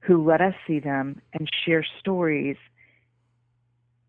[0.00, 2.56] who let us see them and share stories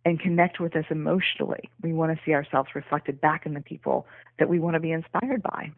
[0.06, 1.70] and connect with us emotionally.
[1.82, 4.08] We want to see ourselves reflected back in the people
[4.40, 5.72] that we want to be inspired by.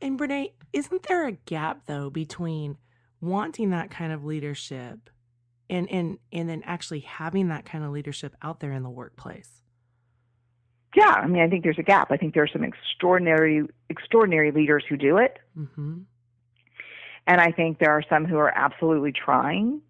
[0.00, 2.76] And Brené, isn't there a gap though between
[3.20, 5.08] wanting that kind of leadership
[5.70, 9.61] and and and then actually having that kind of leadership out there in the workplace?
[10.94, 12.10] Yeah, I mean, I think there's a gap.
[12.10, 15.38] I think there are some extraordinary extraordinary leaders who do it.
[15.58, 16.00] Mm-hmm.
[17.26, 19.80] And I think there are some who are absolutely trying.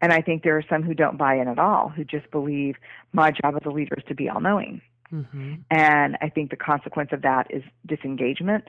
[0.00, 2.76] And I think there are some who don't buy in at all, who just believe
[3.12, 4.82] my job as a leader is to be all knowing.
[5.12, 5.54] Mm-hmm.
[5.70, 8.64] And I think the consequence of that is disengagement,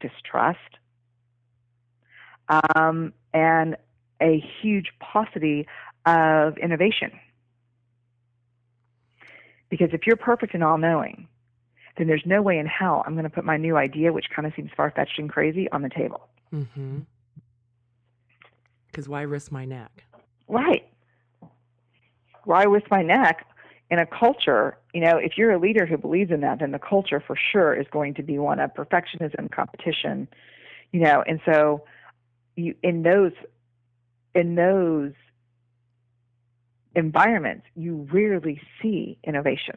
[0.00, 0.58] distrust,
[2.48, 3.76] um, and
[4.20, 5.66] a huge paucity
[6.06, 7.12] of innovation.
[9.70, 11.28] Because if you're perfect and all knowing,
[11.96, 14.46] then there's no way in hell I'm going to put my new idea, which kind
[14.46, 16.28] of seems far fetched and crazy, on the table.
[16.52, 16.98] Mm-hmm.
[18.90, 20.04] Because why risk my neck?
[20.48, 20.86] Right.
[22.44, 23.46] Why risk my neck
[23.90, 24.76] in a culture?
[24.92, 27.72] You know, if you're a leader who believes in that, then the culture for sure
[27.74, 30.26] is going to be one of perfectionism, competition.
[30.90, 31.84] You know, and so
[32.56, 33.32] you in those
[34.34, 35.12] in those
[36.94, 39.76] environments, you rarely see innovation.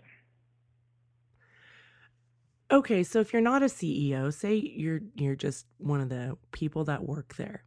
[2.71, 6.85] Okay, so if you're not a CEO, say you're you're just one of the people
[6.85, 7.63] that work there,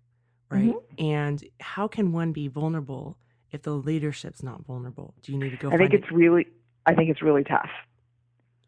[0.51, 0.75] right?
[0.75, 1.05] Mm-hmm.
[1.05, 3.17] And how can one be vulnerable
[3.53, 5.15] if the leadership's not vulnerable?
[5.23, 5.69] Do you need to go?
[5.69, 6.47] I think find it's really,
[6.87, 7.71] I think it's really tough.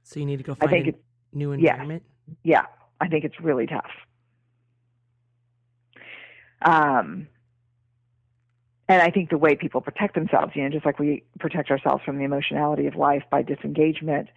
[0.05, 0.99] so you need to go I think a it's
[1.33, 2.05] new environment.
[2.45, 2.67] yeah,
[3.01, 3.91] I think it's really tough.
[6.63, 7.29] Um,
[8.89, 12.03] and I think the way people protect themselves, you know, just like we protect ourselves
[12.05, 14.29] from the emotionality of life by disengagement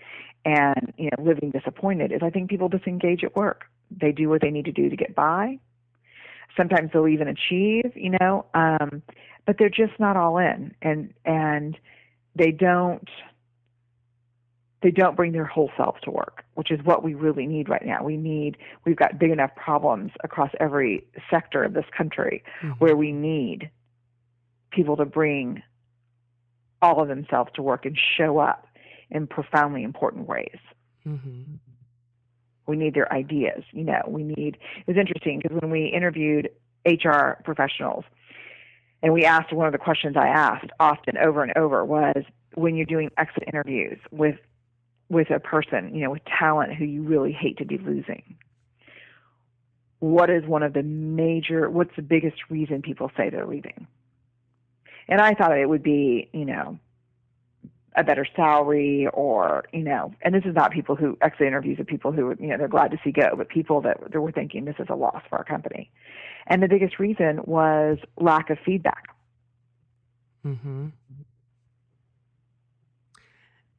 [0.44, 3.66] and you know living disappointed, is I think people disengage at work.
[3.90, 5.60] They do what they need to do to get by.
[6.58, 9.02] Sometimes they'll even achieve, you know, um,
[9.46, 11.78] but they're just not all in, and and
[12.36, 13.08] they don't
[14.82, 17.86] they don't bring their whole selves to work, which is what we really need right
[17.86, 18.04] now.
[18.04, 22.80] We need, we've got big enough problems across every sector of this country Mhm.
[22.80, 23.70] where we need
[24.72, 25.62] people to bring
[26.82, 28.68] all of themselves to work and show up
[29.10, 30.58] in profoundly important ways.
[31.06, 31.60] Mhm.
[32.66, 33.64] We need their ideas.
[33.72, 36.50] You know, we need, it was interesting because when we interviewed
[36.86, 38.06] HR professionals,
[39.04, 42.76] and we asked one of the questions I asked often over and over was when
[42.76, 44.38] you're doing exit interviews with
[45.10, 48.38] with a person, you know, with talent who you really hate to be losing.
[50.00, 53.88] What is one of the major what's the biggest reason people say they're leaving?
[55.12, 56.80] And I thought it would be, you know,
[57.98, 61.86] a better salary or, you know, and this is not people who exit interviews of
[61.86, 64.64] people who, you know, they're glad to see go, but people that, that were thinking
[64.64, 65.92] this is a loss for our company.
[66.48, 69.14] And the biggest reason was lack of feedback.
[70.48, 70.88] Mm-hmm.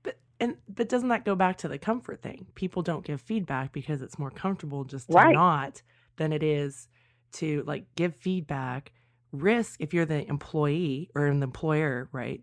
[0.03, 2.47] But and but doesn't that go back to the comfort thing?
[2.55, 5.33] People don't give feedback because it's more comfortable just to Right.
[5.33, 5.81] not
[6.17, 6.89] than it is
[7.33, 8.93] to like give feedback.
[9.33, 12.43] Risk if you're the employee or an employer, right?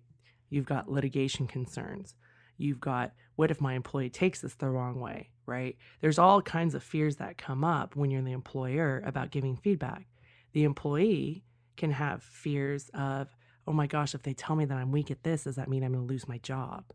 [0.50, 2.16] You've got litigation concerns.
[2.58, 5.78] You've got what if my employee takes this the wrong way, right?
[6.02, 10.08] There's all kinds of fears that come up when you're the employer about giving feedback.
[10.54, 11.44] The employee
[11.78, 13.30] can have fears of,
[13.68, 15.84] oh my gosh, if they tell me that I'm weak at this, does that mean
[15.84, 16.86] I'm going to lose my job?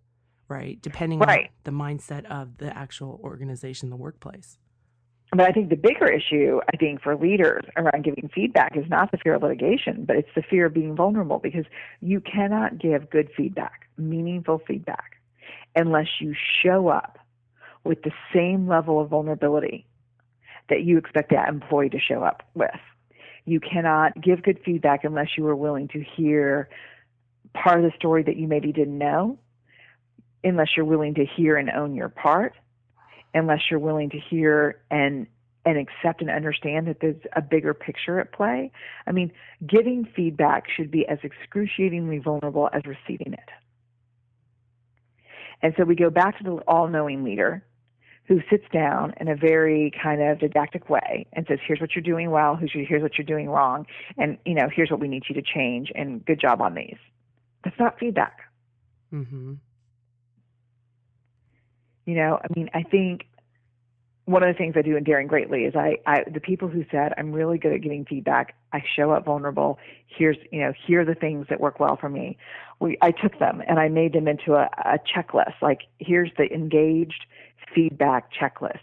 [0.49, 0.81] Right?
[0.83, 1.47] Depending Right.
[1.47, 4.59] on the mindset of the actual organization, the workplace.
[5.31, 9.11] But I think the bigger issue, I think, for leaders around giving feedback is not
[9.11, 11.65] the fear of litigation, but it's the fear of being vulnerable because
[12.01, 15.17] you cannot give good feedback, meaningful feedback,
[15.75, 17.19] unless you show up
[17.83, 19.87] with the same level of vulnerability
[20.71, 22.71] that you expect that employee to show up with.
[23.45, 26.69] You cannot give good feedback unless you are willing to hear
[27.53, 29.39] part of the story that you maybe didn't know,
[30.43, 32.55] unless you're willing to hear and own your part,
[33.35, 35.27] unless you're willing to hear and
[35.67, 38.71] and accept and understand that there's a bigger picture at play.
[39.07, 39.33] I mean,
[39.67, 43.49] giving feedback should be as excruciatingly vulnerable as receiving it.
[45.63, 47.65] And so we go back to the all knowing leader
[48.27, 52.03] who sits down in a very kind of didactic way and says, here's what you're
[52.03, 55.35] doing well, here's what you're doing wrong, and, you know, here's what we need you
[55.35, 56.97] to change, and good job on these.
[57.65, 58.39] That's not feedback.
[59.13, 59.55] Mm-hmm.
[62.07, 63.27] You know, I mean, I think
[64.27, 66.85] one of the things I do in Daring Greatly is I, I the people who
[66.91, 69.79] said I'm really good at giving feedback, I show up vulnerable.
[70.07, 72.39] Here's you know here are the things that work well for me.
[72.81, 75.61] We I took them and I made them into a, a checklist.
[75.61, 77.27] Like here's the engaged
[77.75, 78.83] feedback checklist.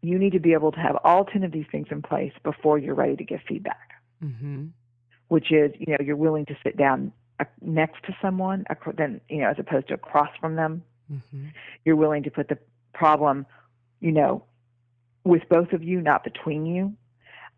[0.00, 2.78] You need to be able to have all ten of these things in place before
[2.78, 3.90] you're ready to give feedback.
[4.22, 4.66] Mm-hmm.
[5.28, 8.64] Which is you know you're willing to sit down uh, next to someone,
[8.96, 10.82] then you know as opposed to across from them.
[11.12, 11.46] Mm-hmm.
[11.84, 12.58] You're willing to put the
[12.92, 13.46] problem,
[14.00, 14.44] you know,
[15.24, 16.94] with both of you, not between you.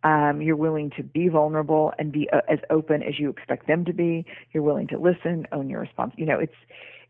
[0.03, 3.87] Um, you're willing to be vulnerable and be uh, as open as you expect them
[3.87, 4.27] to be.
[4.53, 6.13] You're willing to listen, own your response.
[6.17, 6.55] You know, it's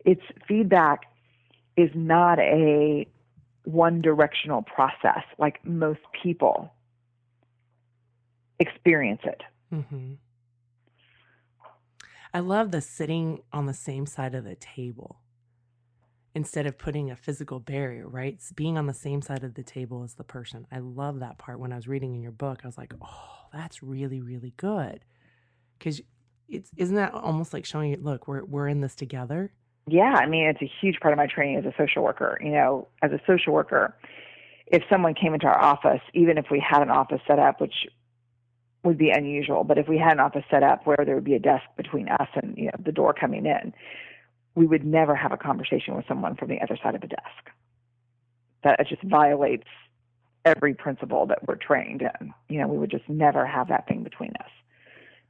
[0.04, 1.06] it's feedback
[1.76, 3.08] is not a
[3.64, 6.72] one directional process like most people
[8.60, 9.42] experience it.
[9.72, 10.12] Mm-hmm.
[12.32, 15.20] I love the sitting on the same side of the table
[16.34, 18.34] instead of putting a physical barrier, right?
[18.34, 20.66] It's being on the same side of the table as the person.
[20.72, 21.60] I love that part.
[21.60, 25.04] When I was reading in your book, I was like, oh, that's really, really good.
[25.78, 26.00] Because
[26.48, 29.52] it's isn't that almost like showing you, look, we're we're in this together.
[29.86, 32.38] Yeah, I mean, it's a huge part of my training as a social worker.
[32.42, 33.96] You know, as a social worker,
[34.66, 37.86] if someone came into our office, even if we had an office set up, which
[38.82, 41.34] would be unusual, but if we had an office set up where there would be
[41.34, 43.72] a desk between us and you know the door coming in,
[44.54, 47.50] we would never have a conversation with someone from the other side of the desk.
[48.62, 49.68] That just violates
[50.44, 52.32] every principle that we're trained in.
[52.48, 54.50] You know, we would just never have that thing between us.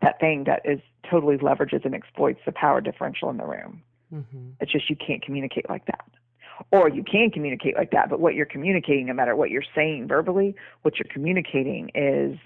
[0.03, 3.83] That thing that is totally leverages and exploits the power differential in the room.
[4.13, 4.51] Mm-hmm.
[4.61, 6.05] It's just you can't communicate like that.
[6.71, 10.07] Or you can communicate like that, but what you're communicating, no matter what you're saying
[10.07, 12.39] verbally, what you're communicating is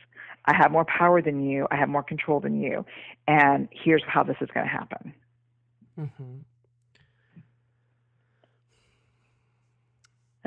[0.47, 2.87] I have more power than you, I have more control than you,
[3.26, 5.12] and here's how this is going to happen.
[6.01, 6.39] Mm-hmm.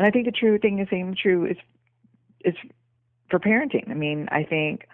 [0.01, 1.57] And I think the true thing is same true is
[2.43, 2.55] is
[3.29, 3.87] for parenting.
[3.91, 4.87] I mean, I think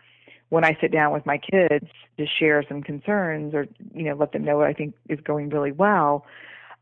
[0.50, 1.88] when I sit down with my kids
[2.18, 5.48] to share some concerns or you know let them know what I think is going
[5.48, 6.26] really well,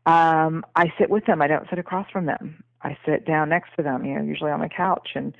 [0.06, 1.40] um, I sit with them.
[1.40, 2.64] I don't sit across from them.
[2.82, 4.04] I sit down next to them.
[4.04, 5.32] You know, usually on the couch, and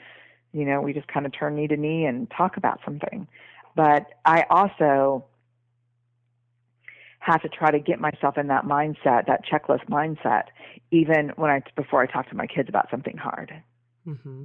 [0.53, 3.27] you know we just kind of turn knee to knee and talk about something.
[3.75, 5.25] But I also
[7.27, 10.45] have to try to get myself in that mindset, that checklist mindset,
[10.93, 13.53] even when I before I talk to my kids about something hard.
[14.07, 14.45] Mm-hmm.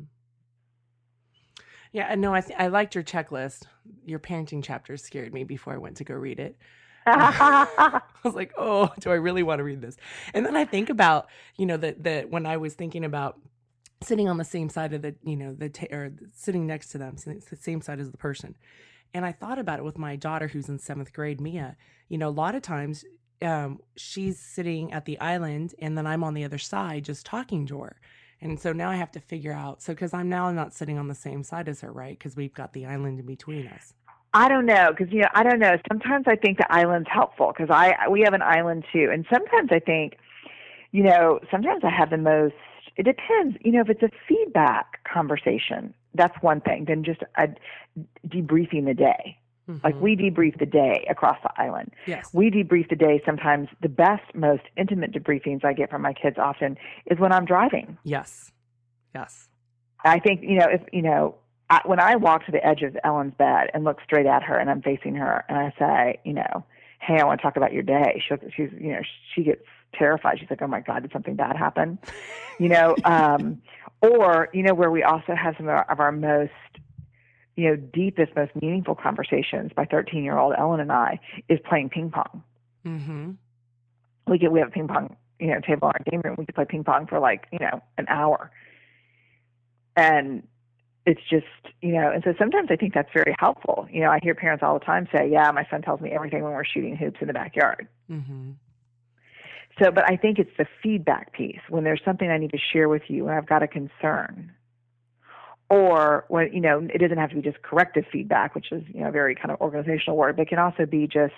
[1.92, 3.64] Yeah, no, I th- I liked your checklist.
[4.06, 6.58] Your parenting chapter scared me before I went to go read it.
[7.06, 9.98] I was like, oh, do I really want to read this?
[10.34, 11.28] And then I think about,
[11.58, 13.40] you know, that that when I was thinking about
[14.02, 16.98] sitting on the same side of the, you know, the ta- or sitting next to
[16.98, 18.56] them, the same side as the person.
[19.14, 21.76] And I thought about it with my daughter who's in seventh grade, Mia.
[22.08, 23.04] You know, a lot of times
[23.42, 27.66] um, she's sitting at the island and then I'm on the other side just talking
[27.68, 27.98] to her.
[28.42, 29.82] And so now I have to figure out.
[29.82, 32.18] So, because I'm now not sitting on the same side as her, right?
[32.18, 33.94] Because we've got the island in between us.
[34.34, 35.78] I don't know because you know I don't know.
[35.90, 39.70] Sometimes I think the island's helpful because I we have an island too, and sometimes
[39.72, 40.18] I think,
[40.92, 42.56] you know, sometimes I have the most.
[42.96, 46.86] It depends, you know, if it's a feedback conversation, that's one thing.
[46.86, 47.48] Then just a
[48.28, 49.38] debriefing the day.
[49.70, 49.86] Mm-hmm.
[49.86, 51.94] Like we debrief the day across the island.
[52.08, 52.30] Yes.
[52.34, 56.38] We debrief the day sometimes the best, most intimate debriefings I get from my kids
[56.38, 57.98] often is when I'm driving.
[58.04, 58.52] Yes.
[59.14, 59.50] Yes.
[60.04, 61.36] I think, you know, if, you know,
[61.70, 64.58] I, when I walk to the edge of Ellen's bed and look straight at her
[64.58, 66.66] and I'm facing her and I say, you know,
[67.00, 68.22] hey, I want to talk about your day.
[68.28, 69.02] She'll, she's, you know,
[69.34, 69.62] she gets
[69.94, 70.40] terrified.
[70.40, 72.00] She's like, oh my God, did something bad happen?
[72.60, 73.62] you know, um,
[74.02, 76.52] or, you know, where we also have some of our, of our most
[77.56, 81.20] you know, deepest, most meaningful conversations by 13 year old Ellen and I
[81.50, 82.44] is playing ping pong.
[82.86, 83.32] Mm-hmm.
[84.28, 86.36] We get, we have a ping pong, you know, table in our game room.
[86.38, 88.52] We could play ping pong for like, you know, an hour.
[89.96, 90.48] And
[91.06, 91.46] it's just,
[91.82, 93.88] you know, and so sometimes I think that's very helpful.
[93.92, 96.44] You know, I hear parents all the time say, yeah, my son tells me everything
[96.44, 97.88] when we're shooting hoops in the backyard.
[98.10, 98.52] Mm-hmm.
[99.82, 101.60] So, but I think it's the feedback piece.
[101.70, 104.52] When there's something I need to share with you and I've got a concern
[105.72, 109.00] or when you know it doesn't have to be just corrective feedback which is you
[109.02, 111.34] know a very kind of organizational word but it can also be just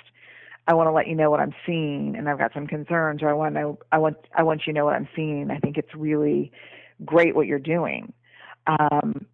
[0.68, 3.30] i want to let you know what i'm seeing and i've got some concerns or
[3.30, 5.52] i want to i want i want you to know what i'm seeing.
[5.52, 6.52] I think it's really
[7.06, 8.12] great what you're doing.
[8.66, 9.28] Um,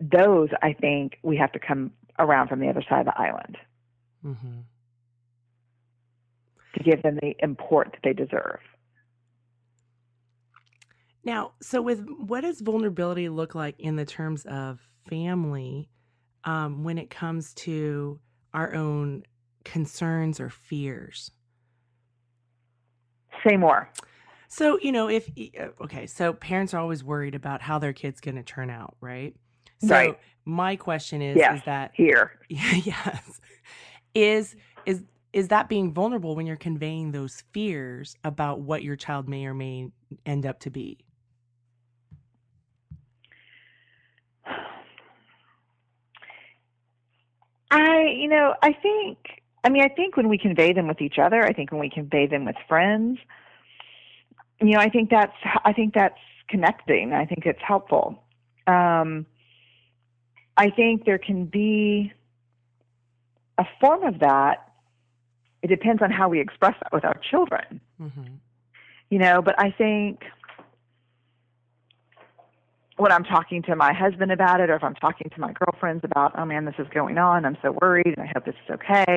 [0.00, 3.56] those i think we have to come around from the other side of the island.
[4.26, 4.58] Mm-hmm.
[6.78, 8.60] To give them the import that they deserve
[11.24, 15.90] Now, so with what does vulnerability look like in the terms of family
[16.44, 18.18] um, when it comes to
[18.54, 19.24] our own
[19.64, 21.30] concerns or fears?
[23.46, 23.90] Say more.
[24.48, 25.28] So, you know, if,
[25.60, 28.96] uh, okay, so parents are always worried about how their kid's going to turn out,
[29.00, 29.34] right?
[29.80, 30.18] So, Right.
[30.46, 31.58] my question is, Yes.
[31.58, 32.32] is that, Here.
[32.48, 33.40] yes,
[34.14, 34.56] is,
[34.86, 35.02] is,
[35.32, 39.54] is that being vulnerable when you're conveying those fears about what your child may or
[39.54, 39.88] may
[40.24, 40.98] end up to be?
[47.70, 49.18] I, you know, I think,
[49.62, 51.90] I mean, I think when we convey them with each other, I think when we
[51.90, 53.18] convey them with friends,
[54.60, 56.18] you know, I think that's, I think that's
[56.48, 57.12] connecting.
[57.12, 58.22] I think it's helpful.
[58.66, 59.26] Um,
[60.56, 62.12] I think there can be
[63.58, 64.67] a form of that.
[65.62, 68.34] It depends on how we express that with our children, Mm-hmm.
[69.10, 70.22] you know, but I think
[72.96, 76.04] when I'm talking to my husband about it, or if I'm talking to my girlfriends
[76.04, 78.74] about, oh man, this is going on, I'm so worried, and I hope this is
[78.74, 79.16] okay.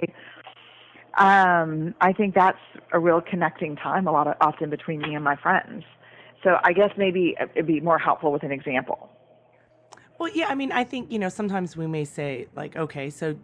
[1.18, 2.58] Um, I think that's
[2.94, 5.84] a real connecting time, a lot of often between me and my friends.
[6.44, 9.10] So I guess maybe it'd be more helpful with an example.
[10.18, 13.36] Well, yeah, I mean, I think, you know, sometimes we may say, like, okay, so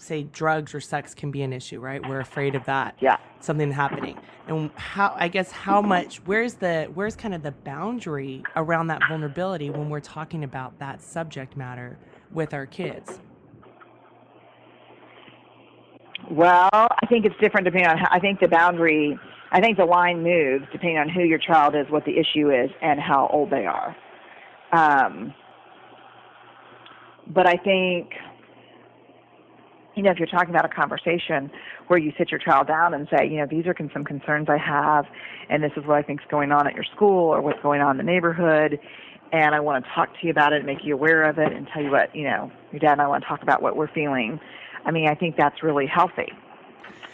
[0.00, 2.06] say drugs or sex can be an issue, right?
[2.06, 2.96] We're afraid of that.
[3.00, 3.16] Yeah.
[3.40, 4.18] Something happening.
[4.48, 9.00] And how, I guess, how much, where's the, where's kind of the boundary around that
[9.08, 11.98] vulnerability when we're talking about that subject matter
[12.32, 13.20] with our kids?
[16.30, 19.18] Well, I think it's different depending on how, I think the boundary,
[19.52, 22.70] I think the line moves depending on who your child is, what the issue is,
[22.82, 23.96] and how old they are.
[24.72, 25.34] Um,
[27.26, 28.10] but I think,
[30.00, 31.50] you know, if you're talking about a conversation
[31.88, 34.56] where you sit your child down and say, you know, these are some concerns I
[34.56, 35.04] have,
[35.50, 37.82] and this is what I think is going on at your school or what's going
[37.82, 38.80] on in the neighborhood,
[39.30, 41.52] and I want to talk to you about it and make you aware of it
[41.52, 43.76] and tell you what, you know, your dad and I want to talk about what
[43.76, 44.40] we're feeling.
[44.86, 46.32] I mean, I think that's really healthy.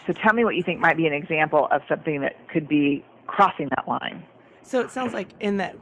[0.07, 3.05] So tell me what you think might be an example of something that could be
[3.27, 4.23] crossing that line.
[4.63, 5.75] So it sounds like in that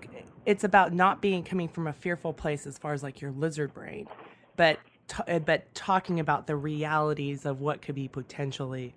[0.46, 3.74] it's about not being coming from a fearful place as far as like your lizard
[3.74, 4.06] brain,
[4.56, 4.78] but
[5.08, 8.94] t- uh, but talking about the realities of what could be potentially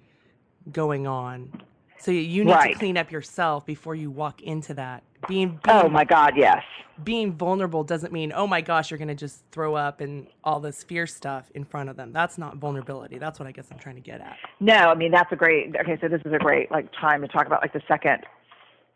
[0.72, 1.52] going on.
[2.00, 2.74] So you- need Right.
[2.74, 5.04] to clean up yourself before you walk into that.
[5.28, 6.64] Being being, Oh my God, yes.
[7.04, 10.60] being vulnerable doesn't mean oh my gosh you're going to just throw up and all
[10.60, 12.12] this fear stuff in front of them.
[12.14, 13.18] That's not vulnerability.
[13.18, 14.38] That's what I guess I'm trying to get at.
[14.60, 15.76] No, I mean that's a great.
[15.76, 18.26] Okay, so this is a great like time to talk about like the second,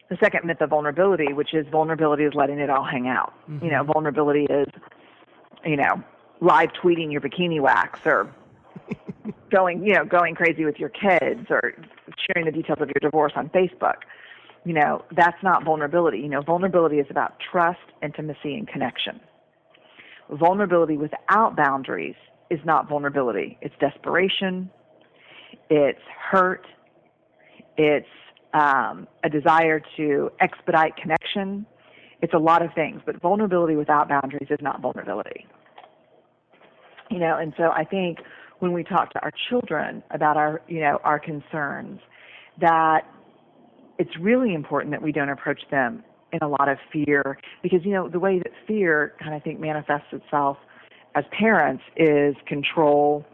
[0.09, 3.33] the second myth of vulnerability, which is vulnerability is letting it all hang out.
[3.47, 4.67] You know, vulnerability is,
[5.65, 6.03] you know,
[6.41, 8.33] live tweeting your bikini wax or
[9.51, 11.73] going, you know, going crazy with your kids or
[12.27, 13.97] sharing the details of your divorce on Facebook.
[14.65, 16.19] You know, that's not vulnerability.
[16.19, 19.19] You know, vulnerability is about trust, intimacy, and connection.
[20.31, 22.15] Vulnerability without boundaries
[22.49, 23.57] is not vulnerability.
[23.61, 24.69] It's desperation,
[25.69, 26.65] it's hurt,
[27.77, 28.07] it's
[28.53, 31.65] um, a desire to expedite connection.
[32.21, 35.47] It's a lot of things, but vulnerability without boundaries is not vulnerability.
[37.11, 38.19] You know, and so I think
[38.59, 41.99] when we talk to our children about our, you know, our concerns,
[42.59, 43.01] that
[43.97, 47.91] it's really important that we don't approach them in a lot of fear because you
[47.91, 50.57] know the way that fear kind of I think manifests itself
[51.15, 53.25] as parents is control,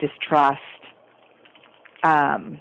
[0.00, 0.58] distrust.
[2.02, 2.60] Um,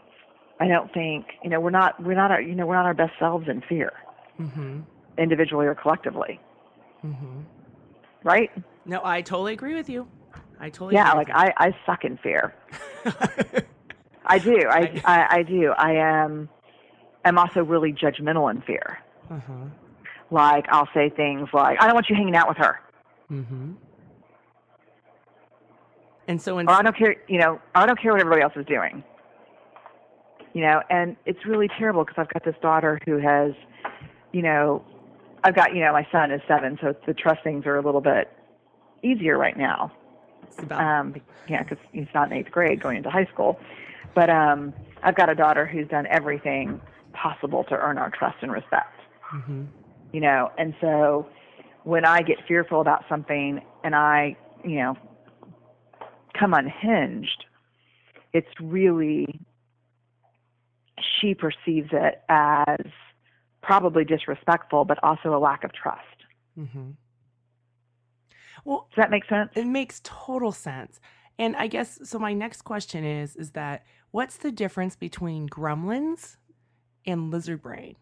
[0.60, 2.94] I don't think you know we're not we're not our, you know we're not our
[2.94, 3.92] best selves in fear,
[4.40, 4.84] Mhm.
[5.18, 6.40] individually or collectively,
[7.04, 7.46] Mhm.
[8.24, 8.52] right?
[8.86, 10.08] No, I totally agree with you.
[10.60, 12.54] I totally Yeah, like I I suck in fear.
[14.26, 14.62] I do.
[14.70, 15.72] I, I- I do.
[15.78, 16.50] I am.
[17.26, 19.00] I'm also really judgmental in fear.
[19.30, 19.54] uh-huh.
[20.32, 22.80] Like I'll say things like, "I don't want you hanging out with her,"
[23.32, 23.76] Mhm.
[26.28, 28.54] And so in or "I don't care," you know, "I don't care what everybody else
[28.56, 29.04] is doing."
[30.54, 33.54] You know, and it's really terrible because I've got this daughter who has,
[34.32, 34.84] you know,
[35.44, 38.02] I've got you know my son is seven, so the trust things are a little
[38.02, 38.32] bit
[39.02, 39.92] easier right now.
[40.72, 41.16] Um,
[41.48, 43.60] yeah, because he's not in eighth grade going into high school.
[44.16, 44.74] But um,
[45.04, 46.82] I've got a daughter who's done everything
[47.14, 48.94] possible to earn our trust and respect.
[49.32, 49.68] Mhm.
[50.12, 51.28] You know, and so
[51.84, 54.98] when I get fearful about something and I, you know,
[56.34, 57.46] come unhinged,
[58.34, 59.40] it's really
[61.20, 62.86] she perceives it as
[63.62, 66.04] probably disrespectful, but also a lack of trust.
[66.58, 66.96] Mhm.
[68.66, 69.52] Well, Does that make sense?
[69.56, 71.00] It makes total sense.
[71.38, 76.38] And I guess so my next question is is that what's the difference between gremlins
[77.06, 77.96] and lizard brain?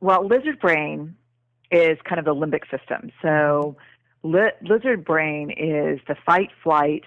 [0.00, 1.16] well, lizard brain
[1.70, 3.10] is kind of the limbic system.
[3.22, 3.76] So,
[4.22, 7.02] li- lizard brain is the fight flight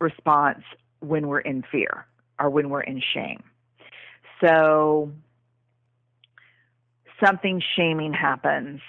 [0.00, 0.62] response
[1.00, 2.06] when we're in fear
[2.38, 3.42] or when we're in shame.
[4.44, 5.12] So,
[7.24, 8.80] something shaming happens,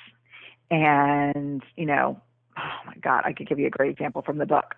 [0.70, 2.20] and, you know,
[2.58, 4.76] oh my God, I could give you a great example from the book.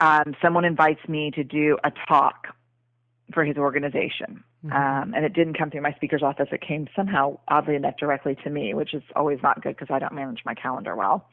[0.00, 2.48] Um, someone invites me to do a talk
[3.32, 4.42] for his organization.
[4.64, 4.72] Mhm.
[4.72, 6.48] Um, and it didn't come through my speaker's office.
[6.52, 9.98] It came somehow, oddly enough, directly to me, which is always not good because I
[9.98, 11.28] don't manage my calendar well.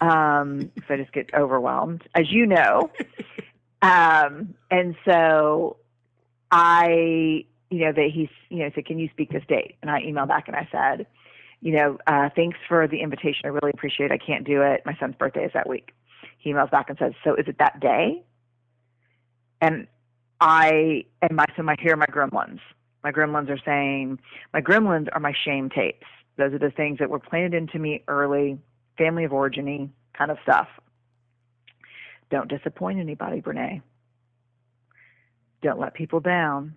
[0.00, 2.90] Um, so I just get overwhelmed, as you know.
[3.82, 5.76] um, and so
[6.50, 10.02] I, you know, that he's, you know, said, "Can you speak this date?" And I
[10.02, 11.06] emailed back and I said,
[11.66, 13.42] "You know, uh, thanks for the invitation.
[13.44, 14.12] I really appreciate.
[14.12, 14.14] it.
[14.14, 14.82] I can't do it.
[14.86, 15.92] My son's birthday is that week."
[16.38, 18.22] He emails back and says, "So is it that day?"
[19.60, 19.88] And
[20.40, 22.60] I and my so my here are my gremlins.
[23.02, 24.20] My gremlins are saying
[24.52, 26.06] my gremlins are my shame tapes.
[26.36, 28.58] Those are the things that were planted into me early,
[28.96, 30.68] family of origin kind of stuff.
[32.30, 33.82] Don't disappoint anybody, Brené.
[35.62, 36.74] Don't let people down.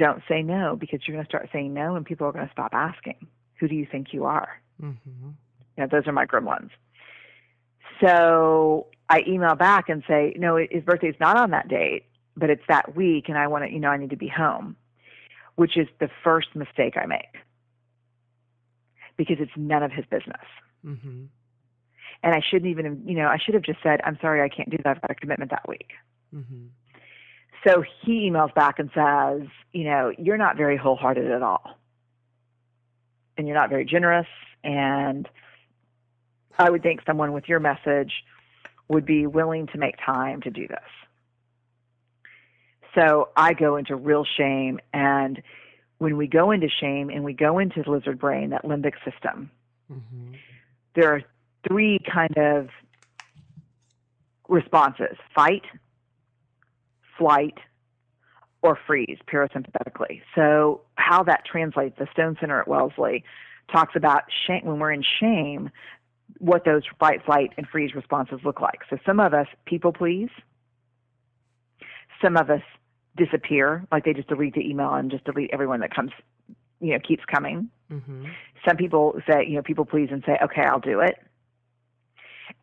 [0.00, 2.52] Don't say no because you're going to start saying no and people are going to
[2.52, 3.26] stop asking,
[3.58, 4.48] Who do you think you are?
[4.82, 4.96] Mhm.
[5.76, 6.70] You know, those are my gremlins.
[8.00, 12.62] So I email back and say, no, his birthday's not on that date, but it's
[12.68, 14.74] that week, and I want to, you know, I need to be home,
[15.56, 17.36] which is the first mistake I make
[19.18, 20.46] because it's none of his business.
[20.82, 21.28] Mhm.
[22.22, 24.70] And I shouldn't even, you know, I should have just said, I'm sorry, I can't
[24.70, 24.86] do that.
[24.96, 25.92] I've got a commitment that week.
[26.34, 26.70] Mhm.
[27.66, 31.78] So he emails back and says, you know, you're not very wholehearted at all.
[33.36, 34.26] And you're not very generous.
[34.64, 35.28] And
[36.58, 38.12] I would think someone with your message
[38.88, 40.78] would be willing to make time to do this.
[42.94, 44.80] So I go into real shame.
[44.92, 45.40] And
[45.98, 49.50] when we go into shame and we go into the lizard brain, that limbic system,
[49.90, 50.36] Mhm.
[50.94, 51.22] there are
[51.68, 52.70] three kind of
[54.48, 55.64] responses fight,
[57.20, 57.58] flight,
[58.62, 60.22] or freeze parasympathetically.
[60.34, 63.24] So, how that translates, the Stone Center at Wellesley
[63.72, 65.70] talks about shame, when we're in shame,
[66.38, 68.80] what those fight, flight, and freeze responses look like.
[68.88, 70.30] So, some of us people please,
[72.22, 72.62] some of us
[73.16, 76.12] disappear, like they just delete the email and just delete everyone that comes,
[76.80, 78.30] you know, keeps coming Mhm.
[78.66, 81.18] some people say, you know, people please and say, okay, I'll do it.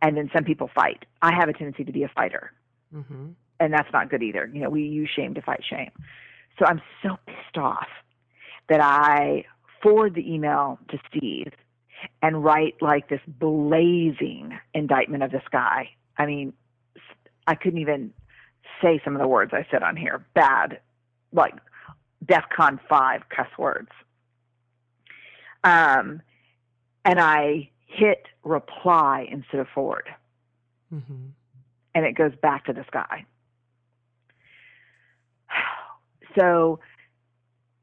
[0.02, 1.06] And then some people fight.
[1.22, 2.52] I have a tendency to be a fighter,
[2.94, 3.34] Mhm.
[3.60, 4.50] And that's not good either.
[4.52, 5.92] You know, we use shame to fight shame.
[6.60, 7.88] So I'm so pissed off
[8.70, 9.46] that I
[9.82, 11.52] forward the email to Steve
[12.22, 15.90] and write like this blazing indictment of this guy.
[16.18, 16.54] I mean,
[17.46, 18.14] I couldn't even
[18.82, 20.26] say some of the words I said on here.
[20.34, 20.80] Bad,
[21.32, 21.56] like
[22.26, 23.90] DEFCON 5 cuss words.
[25.64, 26.22] Um,
[27.06, 30.14] and I hit reply instead of forward,
[30.94, 31.32] Mhm.
[31.96, 33.26] and it goes back to this guy.
[36.38, 36.80] So,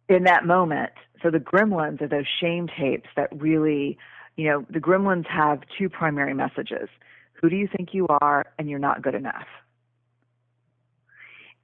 [0.08, 0.92] in that moment,
[1.22, 3.98] so the gremlins are those shame tapes that really,
[4.36, 6.88] you know, the gremlins have two primary messages
[7.32, 9.46] who do you think you are, and you're not good enough.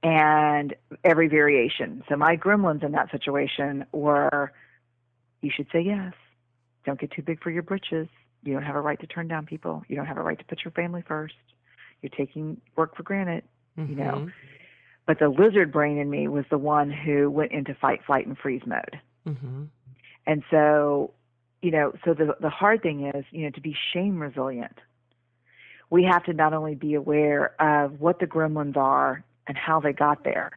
[0.03, 2.03] And every variation.
[2.09, 4.51] So, my gremlins in that situation were
[5.41, 6.13] you should say yes.
[6.85, 8.07] Don't get too big for your britches.
[8.43, 9.83] You don't have a right to turn down people.
[9.87, 11.35] You don't have a right to put your family first.
[12.01, 13.43] You're taking work for granted.
[13.77, 14.03] You know.
[14.03, 14.27] Mm-hmm.
[15.05, 18.37] But the lizard brain in me was the one who went into fight, flight, and
[18.37, 18.99] freeze mode.
[19.27, 19.67] Mhm.
[20.25, 21.11] And so,
[21.61, 24.77] you know, so the the hard thing is, you know, to be shame resilient,
[25.89, 29.93] we have to not only be aware of what the gremlins are and how they
[29.93, 30.51] got there.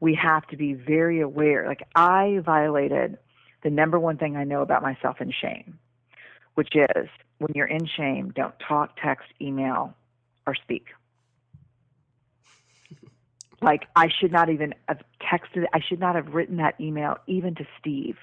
[0.00, 1.66] We have to be very aware.
[1.66, 3.18] Like I violated
[3.62, 5.78] the number one thing I know about myself in shame,
[6.54, 7.08] which is
[7.38, 9.94] when you're in shame, don't talk, text, email,
[10.46, 10.86] or speak.
[13.62, 15.64] Like I should not even have texted.
[15.72, 18.16] I should not have written that email even to Steve.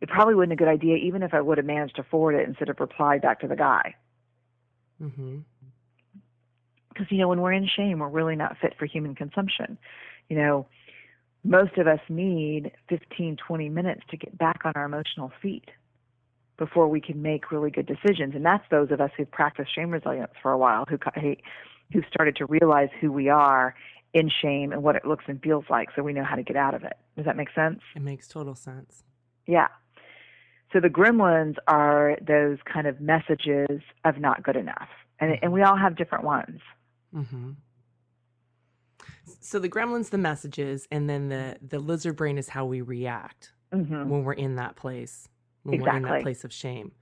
[0.00, 2.48] It probably wasn't a good idea, even if I would have managed to forward it
[2.48, 3.96] instead of reply back to the guy.
[5.02, 5.42] Mhm.
[6.88, 9.76] Because you know, when we're in shame, we're really not fit for human consumption.
[10.28, 10.66] You know,
[11.42, 15.70] most of us need 15, 20 minutes to get back on our emotional feet
[16.58, 18.34] before we can make really good decisions.
[18.34, 20.98] And that's those of us who've practiced shame resilience for a while, who
[21.92, 23.74] who've started to realize who we are
[24.12, 26.56] in shame and what it looks and feels like, so we know how to get
[26.56, 26.94] out of it.
[27.16, 27.80] Does that make sense?
[27.94, 29.04] It makes total sense.
[29.46, 29.68] Yeah.
[30.72, 34.88] So the gremlins are those kind of messages of not good enough.
[35.18, 36.60] And, and we all have different ones.
[37.12, 37.50] hmm
[39.40, 43.52] So the gremlins, the messages, and then the the lizard brain is how we react.
[43.72, 45.28] hmm when we're in that place
[45.62, 46.92] when we're in that place of shame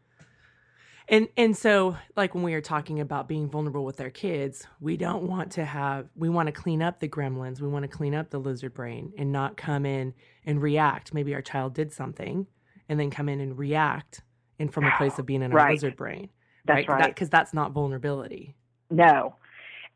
[1.08, 4.96] and and so like when we are talking about being vulnerable with our kids we
[4.96, 8.14] don't want to have we want to clean up the gremlins we want to clean
[8.14, 12.46] up the lizard brain and not come in and react maybe our child did something
[12.88, 14.22] and then come in and react
[14.58, 15.72] and from a place of being in our Right.
[15.74, 16.28] lizard brain
[16.64, 17.06] That's right.
[17.14, 18.54] because that's not vulnerability
[18.90, 19.36] No.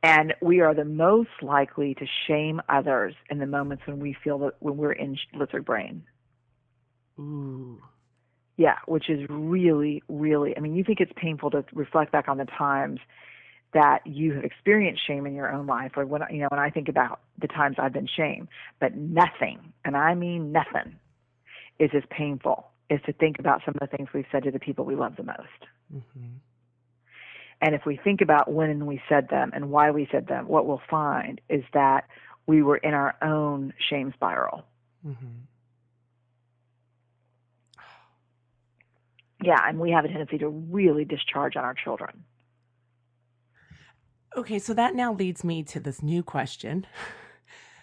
[0.04, 4.36] And we are the most likely to shame others in the moments when we feel
[4.40, 6.02] that when we're in lizard brain.
[7.20, 7.80] ooh
[8.62, 12.38] Yeah, which is really, really, I mean, you think it's painful to reflect back on
[12.38, 13.00] the times
[13.72, 16.70] that you have experienced shame in your own life, or when, you know, when I
[16.70, 18.46] think about the times I've been shamed,
[18.78, 20.94] but nothing, and I mean nothing,
[21.80, 24.60] is as painful is to think about some of the things we've said to the
[24.60, 25.66] people we love the most.
[25.90, 26.36] hmm
[27.60, 30.68] And if we think about when we said them and why we said them, what
[30.68, 32.04] we'll find is that
[32.46, 34.62] we were in our own shame spiral.
[35.02, 35.42] hmm
[39.42, 42.24] Yeah, and we have a tendency to really discharge on our children.
[44.36, 46.86] okay so that now leads me to this new question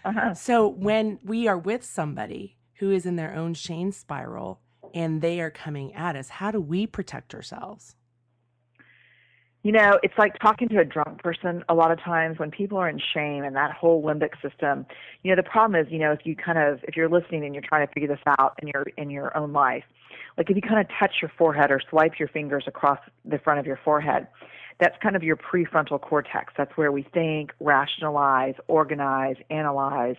[0.06, 0.34] Uh-huh.
[0.34, 4.62] So when we are with somebody who is in their own shame spiral
[4.94, 7.96] and they are coming at us, how do we protect ourselves?
[9.62, 12.78] You know, it's like talking to a drunk person a lot of times when people
[12.78, 14.86] are in shame and that whole limbic system.
[15.22, 17.54] You know, the problem is, you know, if you kind of if you're listening and
[17.54, 19.84] you're trying to figure this out in your in your own life,
[20.40, 23.60] like if you kind of touch your forehead or swipe your fingers across the front
[23.60, 24.26] of your forehead,
[24.80, 26.54] that's kind of your prefrontal cortex.
[26.58, 30.16] That's where we think, rationalize, organize, analyze,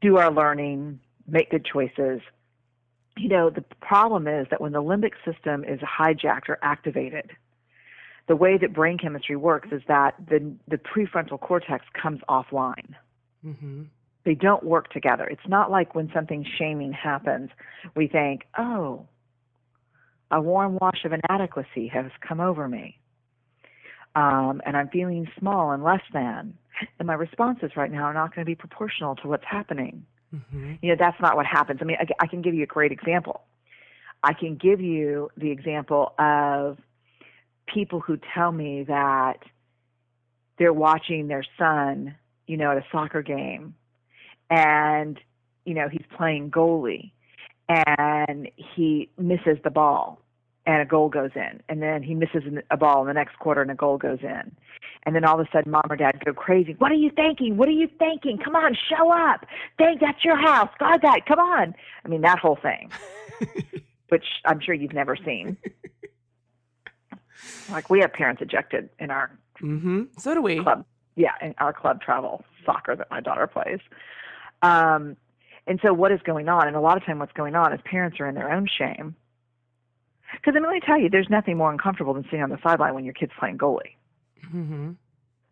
[0.00, 2.20] do our learning, make good choices.
[3.18, 7.32] You know, the problem is that when the limbic system is hijacked or activated,
[8.28, 12.94] the way that brain chemistry works is that the the prefrontal cortex comes offline.
[13.44, 13.82] Mm-hmm.
[14.24, 15.24] They don't work together.
[15.24, 17.50] It's not like when something shaming happens,
[17.96, 19.06] we think, "Oh,
[20.30, 22.98] a warm wash of inadequacy has come over me,
[24.14, 26.56] um, and I'm feeling small and less than,
[26.98, 30.04] and my responses right now are not going to be proportional to what's happening."
[30.34, 30.74] Mm-hmm.
[30.82, 31.80] You know, that's not what happens.
[31.82, 33.42] I mean, I, I can give you a great example.
[34.22, 36.78] I can give you the example of
[37.66, 39.38] people who tell me that
[40.58, 42.14] they're watching their son,
[42.46, 43.74] you know, at a soccer game
[44.50, 45.18] and,
[45.64, 47.12] you know, he's playing goalie
[47.68, 50.20] and he misses the ball
[50.66, 51.62] and a goal goes in.
[51.68, 54.54] And then he misses a ball in the next quarter and a goal goes in.
[55.04, 56.74] And then all of a sudden mom or dad go crazy.
[56.78, 57.56] What are you thinking?
[57.56, 58.38] What are you thinking?
[58.38, 59.46] Come on, show up.
[59.78, 60.68] Think that's your house.
[60.78, 61.26] Guard that.
[61.26, 61.74] Come on.
[62.04, 62.90] I mean, that whole thing,
[64.08, 65.56] which I'm sure you've never seen.
[67.70, 69.30] Like we have parents ejected in our
[69.62, 70.04] mm-hmm.
[70.18, 70.62] So do we.
[70.62, 70.84] club.
[71.16, 73.80] Yeah, in our club travel soccer that my daughter plays.
[74.62, 75.16] Um,
[75.66, 76.66] and so what is going on?
[76.66, 79.14] And a lot of time what's going on is parents are in their own shame.
[80.32, 82.94] Because I'm going to tell you, there's nothing more uncomfortable than sitting on the sideline
[82.94, 83.96] when your kid's playing goalie.
[84.46, 84.92] Mm-hmm.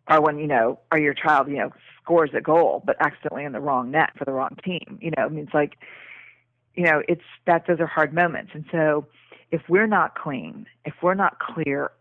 [0.09, 3.51] Or when, you know, or your child, you know, scores a goal but accidentally in
[3.51, 4.97] the wrong net for the wrong team.
[5.01, 5.77] You know, I mean it's like
[6.75, 8.51] you know, it's that those are hard moments.
[8.53, 9.05] And so
[9.51, 11.91] if we're not clean, if we're not clear,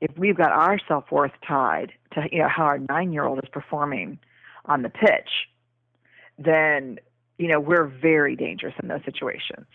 [0.00, 3.38] if we've got our self worth tied to you know how our nine year old
[3.42, 4.18] is performing
[4.66, 5.48] on the pitch,
[6.38, 6.98] then
[7.38, 9.66] you know we're very dangerous in those situations.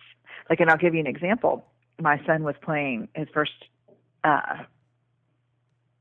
[0.49, 1.65] Like, and I'll give you an example.
[2.01, 3.51] My son was playing his first.
[4.23, 4.63] Uh,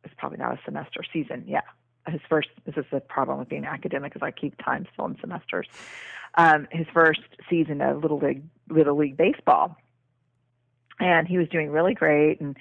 [0.04, 1.44] it's probably not a semester season.
[1.46, 1.62] Yeah,
[2.06, 2.48] his first.
[2.64, 5.66] This is the problem with being academic, is I keep time still in semesters.
[6.34, 9.76] Um, his first season of little league little league baseball,
[11.00, 12.56] and he was doing really great and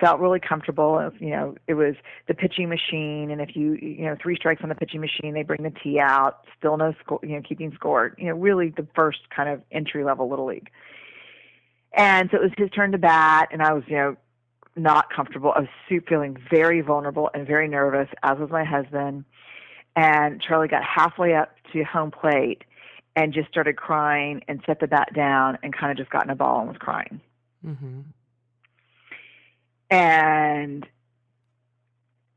[0.00, 1.10] felt really comfortable.
[1.18, 1.94] You know, it was
[2.26, 5.42] the pitching machine, and if you you know three strikes on the pitching machine, they
[5.42, 6.44] bring the tee out.
[6.58, 8.14] Still no score, you know, keeping score.
[8.18, 10.70] You know, really the first kind of entry level little league.
[11.92, 14.16] And so it was his turn to bat, and I was you know
[14.76, 15.52] not comfortable.
[15.54, 19.24] I was feeling very vulnerable and very nervous, as was my husband.
[19.96, 22.62] And Charlie got halfway up to home plate
[23.16, 26.30] and just started crying and set the bat down and kind of just got in
[26.30, 27.20] a ball and was crying.
[27.66, 28.00] Mm-hmm.
[29.90, 30.86] And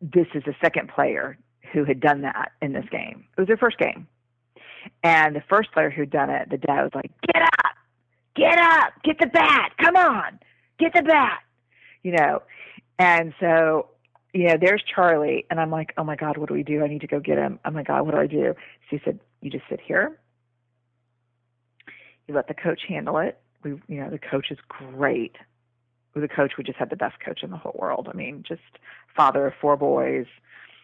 [0.02, 1.38] this is the second player
[1.74, 3.26] who had done that in this game.
[3.38, 4.08] It was their first game.
[5.04, 7.76] And the first player who'd done it, the dad was like, Get up!
[8.36, 8.94] Get up!
[9.04, 9.74] Get the bat!
[9.80, 10.40] Come on!
[10.80, 11.40] Get the bat!
[12.04, 12.42] You know.
[12.98, 13.90] And so,
[14.34, 16.84] you know, there's Charlie, and I'm like, Oh my God, what do we do?
[16.84, 17.60] I need to go get him.
[17.64, 18.54] Oh my God, what do I do?
[18.90, 20.20] So he said, You just sit here.
[22.28, 23.40] You let the coach handle it.
[23.64, 25.36] We you know, the coach is great
[26.16, 28.62] the coach we just had the best coach in the whole world i mean just
[29.16, 30.26] father of four boys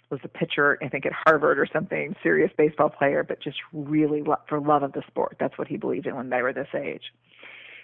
[0.10, 4.22] was a pitcher, I think at Harvard or something, serious baseball player, but just really
[4.22, 5.38] lo- for love of the sport.
[5.40, 7.14] That's what he believed in when they were this age.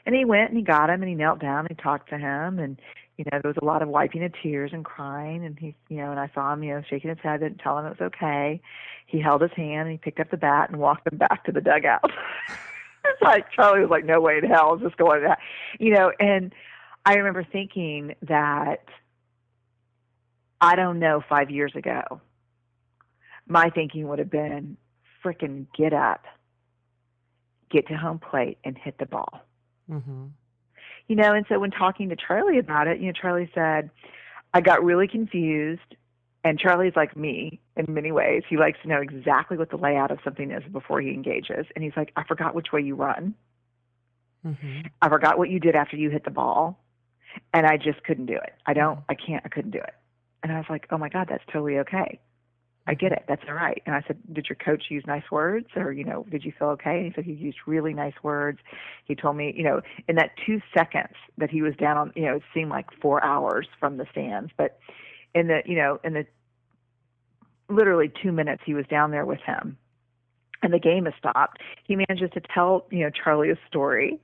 [0.05, 2.17] And he went and he got him and he knelt down and he talked to
[2.17, 2.79] him and
[3.17, 5.97] you know there was a lot of wiping of tears and crying and he you
[5.97, 8.11] know and I saw him you know shaking his head and telling him it was
[8.13, 8.61] okay.
[9.05, 11.53] He held his hand and he picked up the bat and walked him back to
[11.53, 12.03] the dugout.
[13.05, 15.37] it's like Charlie was like, no way in hell is this going to,
[15.79, 16.11] you know.
[16.19, 16.53] And
[17.05, 18.85] I remember thinking that
[20.61, 22.21] I don't know five years ago,
[23.47, 24.77] my thinking would have been,
[25.23, 26.25] frickin' get up,
[27.69, 29.41] get to home plate, and hit the ball.
[29.91, 30.27] Mm-hmm.
[31.09, 33.89] You know, and so when talking to Charlie about it, you know, Charlie said,
[34.53, 35.95] I got really confused.
[36.45, 38.43] And Charlie's like me in many ways.
[38.49, 41.65] He likes to know exactly what the layout of something is before he engages.
[41.73, 43.33] And he's like, I forgot which way you run.
[44.45, 44.87] Mm-hmm.
[45.01, 46.82] I forgot what you did after you hit the ball.
[47.53, 48.53] And I just couldn't do it.
[48.65, 49.11] I don't, mm-hmm.
[49.11, 49.93] I can't, I couldn't do it.
[50.41, 52.19] And I was like, oh my God, that's totally okay.
[52.85, 53.13] I get mm-hmm.
[53.13, 53.25] it.
[53.27, 53.81] That's all right.
[53.85, 56.69] And I said, did your coach use nice words or, you know, did you feel
[56.69, 56.97] okay?
[56.97, 58.59] And he said he used really nice words.
[59.05, 62.23] He told me, you know, in that two seconds that he was down on, you
[62.23, 64.79] know, it seemed like four hours from the stands, but
[65.33, 66.25] in the, you know, in the
[67.69, 69.77] literally two minutes he was down there with him
[70.63, 74.19] and the game has stopped, he manages to tell, you know, Charlie a story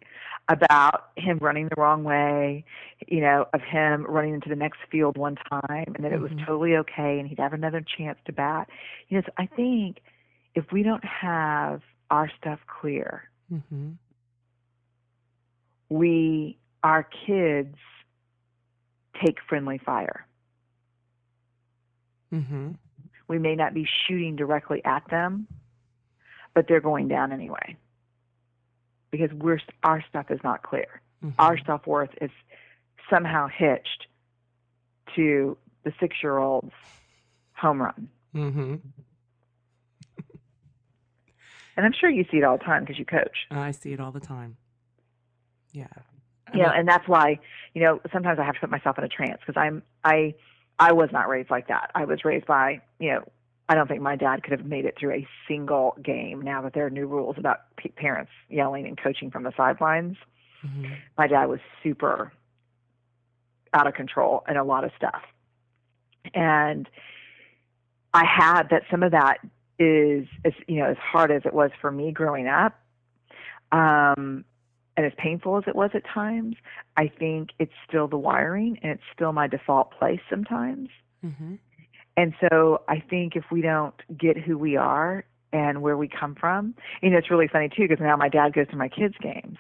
[0.50, 2.66] about him running the wrong way,
[3.08, 6.32] you know, of him running into the next field one time and that it was
[6.32, 6.46] Mhm.
[6.46, 8.68] totally okay and he'd have another chance to bat.
[9.08, 10.02] You know, so I think
[10.56, 13.92] if we don't have our stuff clear, Mm-hmm.
[15.90, 17.78] we our kids
[19.24, 20.26] take friendly fire.
[22.34, 22.72] Mm-hmm.
[23.28, 25.48] We may not be shooting directly at them,
[26.54, 27.76] but they're going down anyway.
[29.12, 31.02] Because we're our stuff is not clear.
[31.24, 31.36] Mm-hmm.
[31.38, 32.32] our self worth is
[33.10, 34.08] somehow hitched
[35.16, 36.72] to the six year old's
[37.54, 38.10] home run.
[38.36, 38.76] Mm-hmm.
[41.76, 43.48] And I'm sure you see it all the time because you coach.
[43.50, 44.58] I see it all the time.
[45.72, 45.88] Yeah.
[46.46, 47.40] I You know, and that's why,
[47.74, 50.34] you know, sometimes I have to put myself in a trance because I'm I
[50.78, 51.92] I was not raised like that.
[51.96, 53.24] I was raised by, you know,
[53.70, 56.74] I don't think my dad could have made it through a single game now that
[56.74, 60.18] there are new rules about p- parents yelling and coaching from the sidelines.
[60.66, 60.98] Mhm.
[61.18, 62.34] my dad was super
[63.74, 65.22] out of control in a lot of stuff.
[66.34, 66.90] And
[68.14, 69.38] I had that some of that
[69.78, 72.78] is as you know, as hard as it was for me growing up,
[73.72, 74.44] um,
[74.98, 76.58] and as painful as it was at times,
[76.98, 80.90] I think it's still the wiring and it's still my default place sometimes.
[81.24, 81.58] Mhm.
[82.20, 86.36] And so I think if we don't get who we are and where we come
[86.36, 89.16] from, you know, it's really funny too because now my dad goes to my kids'
[89.22, 89.58] games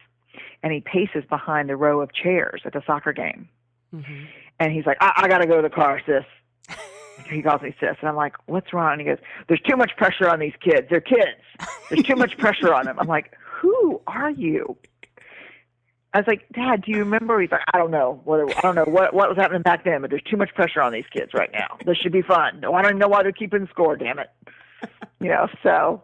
[0.61, 3.47] and he paces behind the row of chairs at the soccer game.
[3.95, 4.27] Mhm.
[4.59, 6.25] And he's like, I, I got to go to the car, sis.
[7.31, 7.95] he calls me sis.
[8.01, 8.91] And I'm like, what's wrong?
[8.91, 10.87] And he goes, there's too much pressure on these kids.
[10.89, 11.39] They're kids.
[11.89, 12.99] There's too much pressure on them.
[12.99, 14.75] I'm like, who are you?
[16.13, 17.39] I was like, Dad, do you remember?
[17.39, 18.19] He's like, I don't know.
[18.23, 20.81] What I don't know what what was happening back then, but there's too much pressure
[20.81, 21.77] on these kids right now.
[21.85, 22.63] This should be fun.
[22.65, 23.95] I don't know why they're keeping score.
[23.95, 24.29] Damn it.
[25.21, 25.49] You know.
[25.63, 26.01] So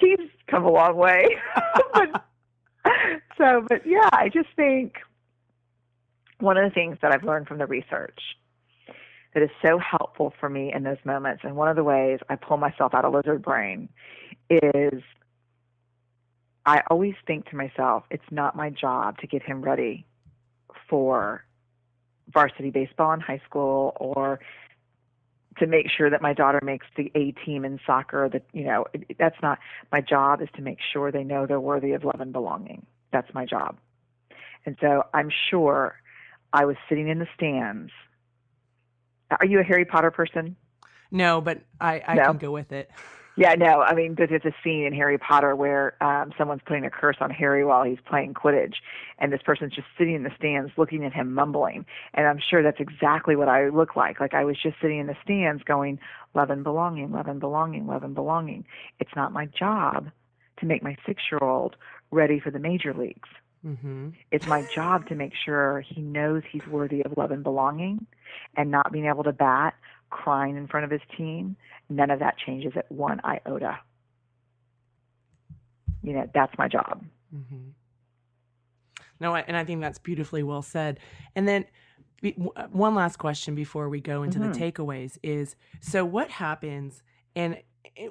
[0.00, 1.36] he's come a long way.
[1.92, 2.24] but,
[3.36, 4.98] so, but yeah, I just think
[6.38, 8.20] one of the things that I've learned from the research
[9.34, 12.36] that is so helpful for me in those moments, and one of the ways I
[12.36, 13.88] pull myself out of lizard brain
[14.48, 15.02] is
[16.68, 20.04] I always think to myself, it's not my job to get him ready
[20.90, 21.42] for
[22.30, 24.38] varsity baseball in high school or
[25.58, 28.84] to make sure that my daughter makes the A team in soccer that you know
[29.18, 29.58] that's not
[29.90, 33.32] my job is to make sure they know they're worthy of love and belonging that's
[33.32, 33.78] my job
[34.66, 35.96] and so i'm sure
[36.52, 37.90] i was sitting in the stands
[39.40, 40.54] are you a harry potter person
[41.10, 42.24] No, but I, I No.
[42.26, 42.90] can go with it.
[43.38, 43.82] Yeah, no.
[43.82, 47.18] I mean, but there's a scene in Harry Potter where um, someone's putting a curse
[47.20, 48.74] on Harry while he's playing Quidditch,
[49.20, 51.86] and this person's just sitting in the stands looking at him, mumbling.
[52.14, 54.18] And I'm sure that's exactly what I look like.
[54.18, 56.00] Like I was just sitting in the stands going,
[56.34, 58.64] love and belonging, love and belonging, love and belonging.
[58.98, 60.10] It's not my job
[60.58, 61.76] to make my six year old
[62.10, 63.28] ready for the major leagues.
[63.64, 64.08] Mm-hmm.
[64.32, 68.04] It's my job to make sure he knows he's worthy of love and belonging
[68.56, 69.74] and not being able to bat,
[70.10, 71.56] crying in front of his team.
[71.88, 73.78] None of that changes at one iota.
[76.02, 77.04] You know, that's my job.
[77.34, 77.70] Mm-hmm.
[79.20, 81.00] No, and I think that's beautifully well said.
[81.34, 81.64] And then
[82.24, 84.52] uh, one last question before we go into Mhm.
[84.52, 87.02] the takeaways is so what happens
[87.36, 87.58] and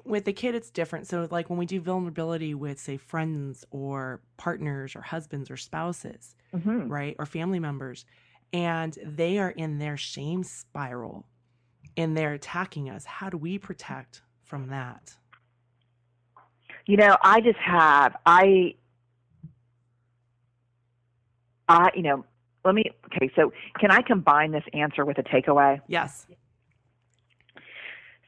[0.06, 4.22] with the kid it's different so like when we do vulnerability with say friends or
[4.38, 8.06] partners or husbands or spouses hmm right or family members
[8.54, 11.26] and they are in their shame spiral
[11.98, 15.16] and they're attacking us, how do we protect from that?
[16.86, 18.76] You know, I just have I
[21.68, 22.26] I you know,
[22.64, 25.82] let me okay, so can I combine this answer with a takeaway?
[25.88, 26.28] Yes.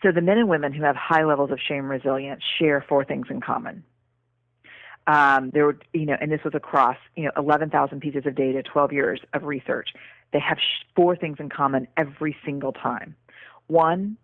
[0.01, 3.27] So the men and women who have high levels of shame resilience share four things
[3.29, 3.83] in common.
[5.07, 8.61] Um, there were, you know, and this was across, you know, 11,000 pieces of data,
[8.61, 9.89] 12 years of research.
[10.31, 13.15] They have sh- four things in common every single time.
[13.69, 14.17] One,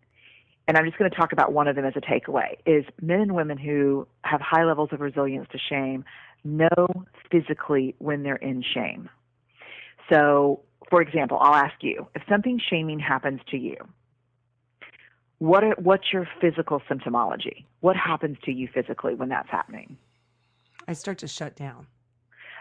[0.67, 3.21] and I'm just going to talk about one of them as a takeaway, is men
[3.21, 6.03] and women who have high levels of resilience to shame
[6.43, 6.87] know
[7.31, 9.09] physically when they're in shame.
[10.11, 13.75] So, for example, I'll ask you if something shaming happens to you,
[15.39, 17.65] what are, what's your physical symptomology?
[17.81, 19.97] What happens to you physically when that's happening?
[20.87, 21.87] I start to shut down.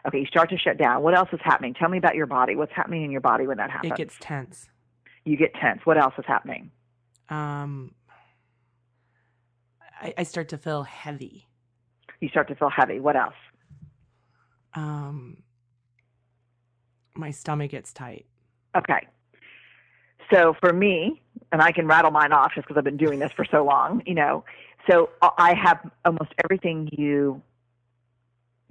[0.07, 1.03] Okay, you start to shut down.
[1.03, 1.73] What else is happening?
[1.73, 2.57] Tell me about your body.
[2.57, 3.93] What's happening in your body when that happens?
[3.93, 4.69] It gets tense.
[5.25, 5.81] you get tense.
[5.85, 6.71] What else is happening?
[7.29, 7.95] Um,
[10.01, 11.47] I, I start to feel heavy.
[12.21, 13.01] You start to feel heavy.
[13.01, 13.35] What else?
[14.75, 15.39] Um,
[17.15, 18.27] my stomach gets tight.
[18.77, 19.07] Okay.
[20.33, 21.23] So for me,
[21.53, 24.03] and I can rattle mine off just because I've been doing this for so long,
[24.07, 24.45] you know.
[24.91, 27.41] So I have almost everything you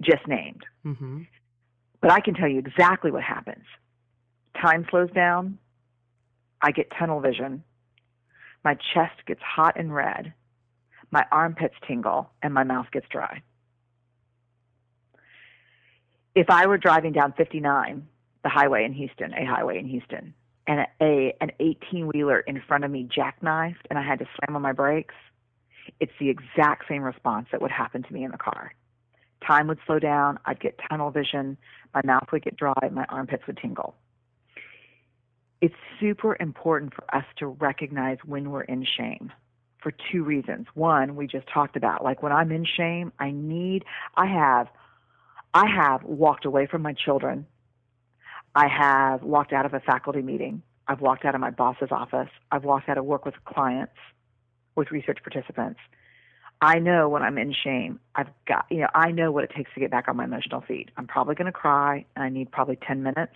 [0.02, 1.22] just named, Mm-hmm.
[2.02, 3.64] but I can tell you exactly what happens.
[4.60, 5.58] Time slows down.
[6.60, 7.64] I get tunnel vision.
[8.64, 10.32] My chest gets hot and red.
[11.10, 13.42] My armpits tingle, and my mouth gets dry.
[16.34, 18.08] If I were driving down 59,
[18.42, 20.34] the highway in Houston, a highway in Houston,
[20.66, 24.56] and a an 18 wheeler in front of me jackknifed and I had to slam
[24.56, 25.14] on my brakes,
[26.00, 28.74] it's the exact same response that would happen to me in the car.
[29.46, 31.58] Time would slow down, I'd get tunnel vision,
[31.94, 33.94] my mouth would get dry, my armpits would tingle.
[35.64, 39.32] It's super important for us to recognize when we're in shame
[39.82, 40.66] for two reasons.
[40.74, 43.84] One, we just talked about, like when I'm in shame, I need
[44.14, 44.68] I have
[45.54, 47.46] I have walked away from my children
[48.54, 50.62] I have walked out of a faculty meeting.
[50.86, 52.28] I've walked out of my boss's office.
[52.52, 53.94] I've walked out of work with clients,
[54.76, 55.80] with research participants.
[56.60, 59.72] I know when I'm in shame, I've got, you know, I know what it takes
[59.74, 60.90] to get back on my emotional feet.
[60.96, 63.34] I'm probably going to cry and I need probably 10 minutes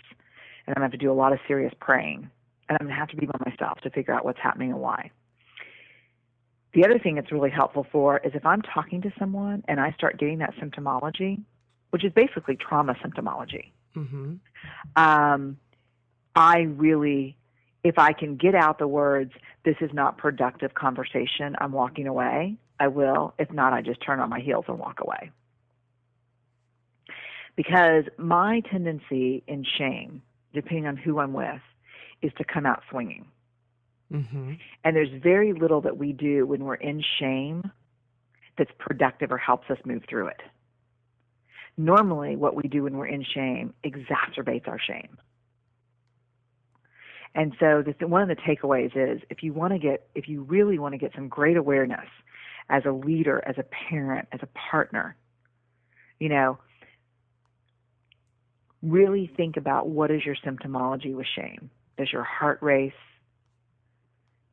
[0.69, 2.31] and I'm going to have to do a lot of serious praying
[2.69, 4.81] and I'm going to have to be by myself to figure out what's happening and
[4.81, 5.11] why.
[6.75, 9.93] The other thing it's really helpful for is if I'm talking to someone and I
[9.93, 11.41] start getting that symptomology,
[11.91, 14.35] which is basically trauma symptomology, Mm-hmm.
[15.03, 15.59] um,
[16.37, 17.37] I really,
[17.83, 19.33] if I can get out the words,
[19.65, 23.35] this is not productive conversation, I'm walking away, I will.
[23.39, 25.33] If not, I just turn on my heels and walk away.
[27.57, 30.23] Because my tendency in shame,
[30.61, 31.61] depending on who I'm with,
[32.23, 33.27] is to come out swinging.
[34.13, 34.55] Mm-hmm.
[34.85, 37.71] And there's very little that we do when we're in shame
[38.57, 40.41] that's productive or helps us move through it.
[41.77, 45.17] Normally, what we do when we're in shame exacerbates our shame.
[47.35, 50.43] And so, the, one of the takeaways is if you want to get, if you
[50.43, 52.09] really want to get some great awareness
[52.69, 55.15] as a leader, as a parent, as a partner,
[56.19, 56.59] you know,
[58.83, 61.71] really think about what is your symptomology with shame.
[61.97, 62.93] Does your heart race?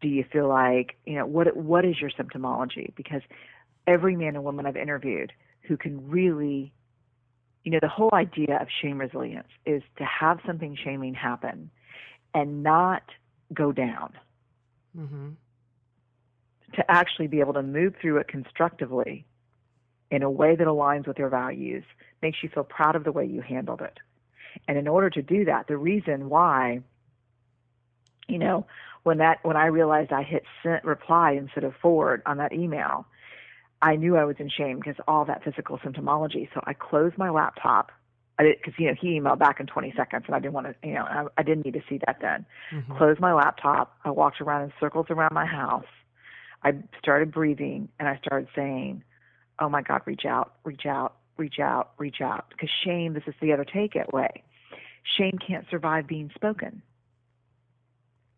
[0.02, 2.96] Do you feel like, you know, what what is your symptomology?
[2.96, 3.22] Because
[3.88, 6.74] every man and woman I've interviewed who can really,
[7.64, 11.72] you know, the whole idea of shame resilience is to have something shaming happen
[12.34, 13.04] and not
[13.54, 14.14] go down,
[14.98, 15.30] Mm-hmm.
[16.74, 19.26] to actually be able to move through it constructively
[20.12, 21.84] in a way that aligns with your values,
[22.22, 23.98] makes you feel proud of the way you handled it.
[24.68, 26.82] And in order to do that, the reason why,
[28.28, 28.66] you know,
[29.03, 33.06] when that when I realized I hit sent reply instead of forward on that email,
[33.82, 36.49] I knew I was in shame because all that physical symptomology.
[36.53, 37.91] So I closed my laptop.
[38.39, 40.68] I did because you know he emailed back in 20 seconds, and I didn't want
[40.68, 42.45] to, you know, I, I didn't need to see that then.
[42.74, 42.97] Mm-hmm.
[42.97, 43.95] Closed my laptop.
[44.03, 45.86] I walked around in circles around my house.
[46.64, 49.03] I started breathing, and I started saying,
[49.60, 53.36] "Oh my God, reach out, reach out, reach out, reach out." Because shame, this is
[53.42, 54.30] the other takeaway.
[55.18, 56.82] Shame can't survive being spoken.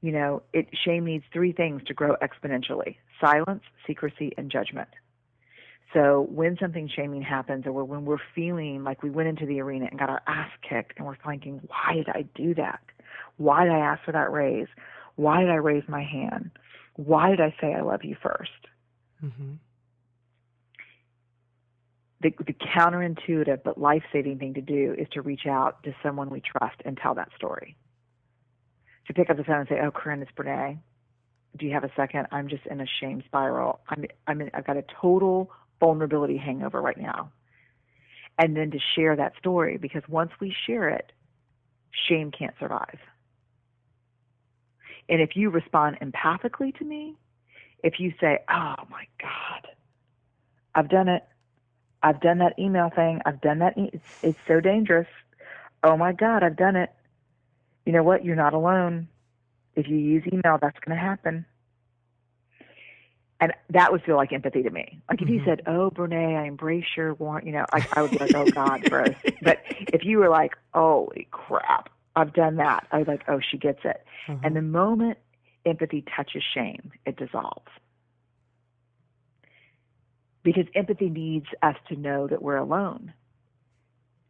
[0.01, 4.89] You know, it shame needs three things to grow exponentially: silence, secrecy, and judgment.
[5.93, 9.87] So when something shaming happens, or when we're feeling like we went into the arena
[9.89, 12.81] and got our ass kicked, and we're thinking, "Why did I do that?
[13.37, 14.67] Why did I ask for that raise?
[15.15, 16.51] Why did I raise my hand?
[16.95, 18.67] Why did I say I love you first?
[19.23, 19.53] Mm-hmm.
[22.21, 26.29] The, the counterintuitive but life saving thing to do is to reach out to someone
[26.29, 27.75] we trust and tell that story.
[29.07, 30.79] To pick up the phone and say, Oh, Koren, it's Brené.
[31.57, 32.27] do you have a second?
[32.31, 33.81] I'm just in a shame spiral.
[33.89, 37.31] I'm, I'm in, I've got a total vulnerability hangover right now.
[38.39, 41.11] And then to share that story, because once we share it,
[42.07, 42.99] shame can't survive.
[45.09, 47.15] And if you respond empathically to me,
[47.83, 49.67] if you say, oh my God,
[50.75, 51.23] I've done it.
[52.03, 53.21] I've done that email thing.
[53.25, 53.77] I've done that.
[53.77, 55.07] E- it's, it's so dangerous.
[55.83, 56.91] Oh my God, I've done it.
[57.85, 58.23] You know what?
[58.25, 59.07] You're not alone.
[59.75, 61.45] If you use email, that's going to happen.
[63.39, 64.99] And that would feel like empathy to me.
[65.09, 65.45] Like if you Mhm.
[65.45, 68.47] said, "Oh, Brené, I embrace your want," you know, I, I would be like, "Oh
[68.47, 69.61] God, gross." But
[69.93, 73.81] if you were like, "Holy crap, I've done that," I was like, "Oh, she gets
[73.85, 74.39] it." Uh-huh.
[74.43, 75.19] And the moment
[75.67, 77.67] empathy touches shame, it dissolves.
[80.47, 83.11] Because empathy needs us to know that we're alone.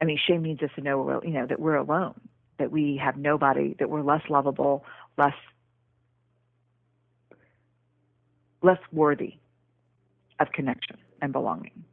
[0.02, 2.20] I mean, shame needs us to know, we're, you know, that we're alone,
[2.58, 4.84] that we have nobody, that we're less lovable,
[5.16, 5.36] less
[8.64, 9.36] less worthy
[10.40, 11.84] of connection and belonging.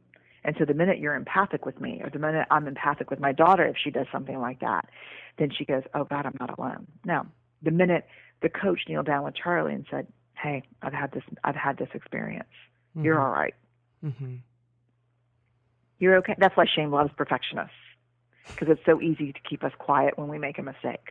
[0.43, 3.31] And so the minute you're empathic with me, or the minute I'm empathic with my
[3.31, 4.89] daughter, if she does something like that,
[5.37, 7.27] then she goes, "Oh God, I'm not alone." No,
[7.61, 8.07] the minute
[8.41, 11.89] the coach kneeled down with Charlie and said, "Hey, I've had this, I've had this
[11.93, 12.49] experience.
[12.95, 13.23] You're mm-hmm.
[13.23, 13.53] all right.
[14.05, 14.35] Mm-hmm.
[15.99, 17.73] You're okay." That's why shame loves perfectionists,
[18.47, 21.09] because it's so easy to keep us quiet when we make a mistake.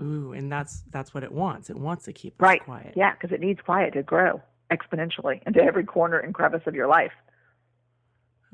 [0.00, 1.70] Ooh, and that's that's what it wants.
[1.70, 2.60] It wants to keep us Right.
[2.64, 2.94] quiet.
[2.96, 6.86] Yeah, because it needs quiet to grow exponentially into every corner and crevice of your
[6.86, 7.12] life.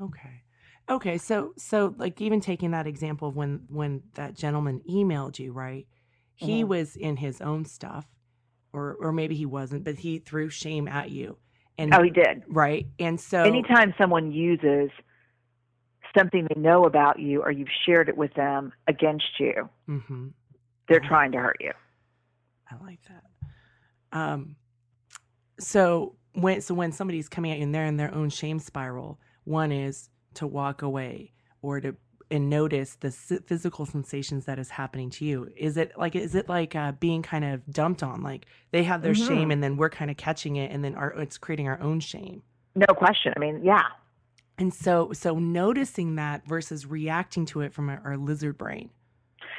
[0.01, 0.41] Okay.
[0.89, 5.51] Okay, so so like even taking that example of when when that gentleman emailed you,
[5.51, 5.87] right?
[6.35, 6.67] He Mhm.
[6.67, 8.05] was in his own stuff
[8.73, 11.37] or or maybe he wasn't, but he threw shame at you.
[11.77, 12.43] And Oh, he did.
[12.47, 12.87] right?
[12.99, 14.89] And so Anytime someone uses
[16.17, 20.31] something they know about you or you've shared it with them against you, Mhm.
[20.87, 21.07] they're Oh.
[21.07, 21.73] trying to hurt you.
[22.71, 23.23] I like that.
[24.17, 24.55] Um,
[25.59, 29.19] so when so when somebody's coming at you and they're in their own shame spiral,
[29.43, 31.95] one is to walk away or to
[32.31, 35.51] and notice the physical sensations that is happening to you.
[35.55, 38.21] Is it like is it like uh, being kind of dumped on?
[38.21, 39.53] Like they have their shame Mhm.
[39.53, 42.41] and then we're kind of catching it and then our, it's creating our own shame.
[42.75, 43.33] No question.
[43.35, 43.83] I mean, yeah.
[44.57, 48.89] And so so noticing that versus reacting to it from our, our lizard brain.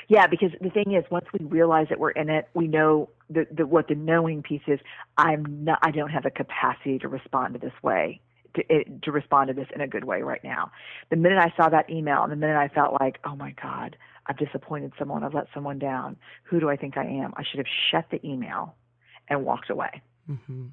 [0.09, 3.47] Yeah, because the thing is, once we realize that we're in it, we know the,
[3.51, 4.79] the what the knowing piece is.
[5.17, 5.79] I'm not.
[5.83, 8.21] I don't have the capacity to respond to this way,
[8.57, 10.71] to it, to respond to this in a good way right now.
[11.11, 13.97] The minute I saw that email, and the minute I felt like, oh my God,
[14.27, 16.17] I've disappointed someone, I've let someone down.
[16.45, 17.33] Who do I think I am?
[17.37, 18.75] I should have shut the email
[19.29, 20.03] and walked away.
[20.27, 20.67] hmm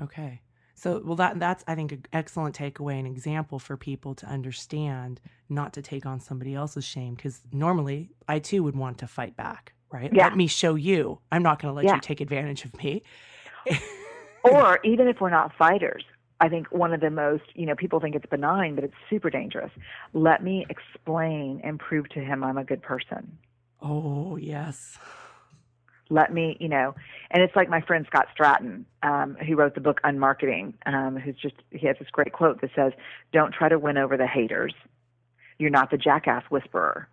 [0.00, 0.42] Okay.
[0.74, 5.20] So, well, that that's I think an excellent takeaway, an example for people to understand
[5.48, 7.16] not to take on somebody else's shame.
[7.16, 10.14] Because normally, I too would want to fight back, right?
[10.14, 10.26] Yeah.
[10.28, 11.18] Let me show you.
[11.32, 11.96] I'm not going to let Yeah.
[11.96, 13.02] you take advantage of me.
[14.48, 16.04] or even if we're not fighters
[16.40, 19.30] i think one of the most you know people think it's benign but it's super
[19.30, 19.70] dangerous.
[20.12, 23.38] Let me explain and prove to him i'm a good person.
[23.80, 24.98] Oh yes.
[26.10, 26.94] let me you know
[27.30, 31.36] and it's like my friend scott stratton um, who wrote the book unmarketing um, who's
[31.36, 32.92] just he has this great quote that says
[33.32, 34.74] don't try to win over the haters.
[35.58, 37.08] You're not the jackass whisperer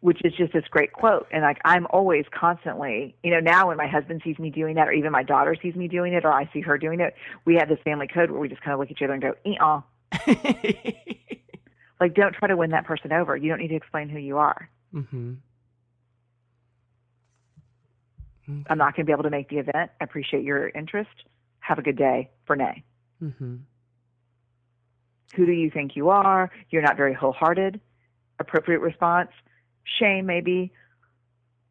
[0.00, 1.26] which is just this great quote.
[1.30, 4.88] And like I'm always constantly, you know, now when my husband sees me doing that,
[4.88, 7.14] or even my daughter sees me doing it, or I see her doing it,
[7.44, 9.22] we have this family code where we just kind of look at each other and
[9.22, 9.80] go, "Uh,
[12.00, 13.36] like don't try to win that person over.
[13.36, 14.70] You don't need to explain who you are.
[18.48, 18.62] mm-hmm.
[18.68, 19.90] I'm not going to be able to make the event.
[20.00, 21.10] I appreciate your interest.
[21.60, 22.82] Have a good day, Brené.
[23.22, 23.56] Mm-hmm.
[25.36, 26.50] Who do you think you are?
[26.70, 27.80] You're not very wholehearted.
[28.40, 29.30] Appropriate response:
[29.98, 30.72] shame, maybe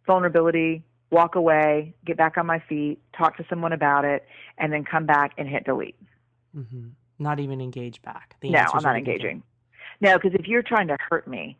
[0.06, 0.84] vulnerability.
[1.12, 4.28] Walk away, get back on my feet, talk to someone about it,
[4.60, 5.96] and then come back and hit delete.
[6.56, 6.90] Mm-hmm.
[7.18, 8.36] Not even engage back.
[8.41, 9.41] The no, I'm not engaging.
[10.02, 11.58] No, because if you're trying to hurt me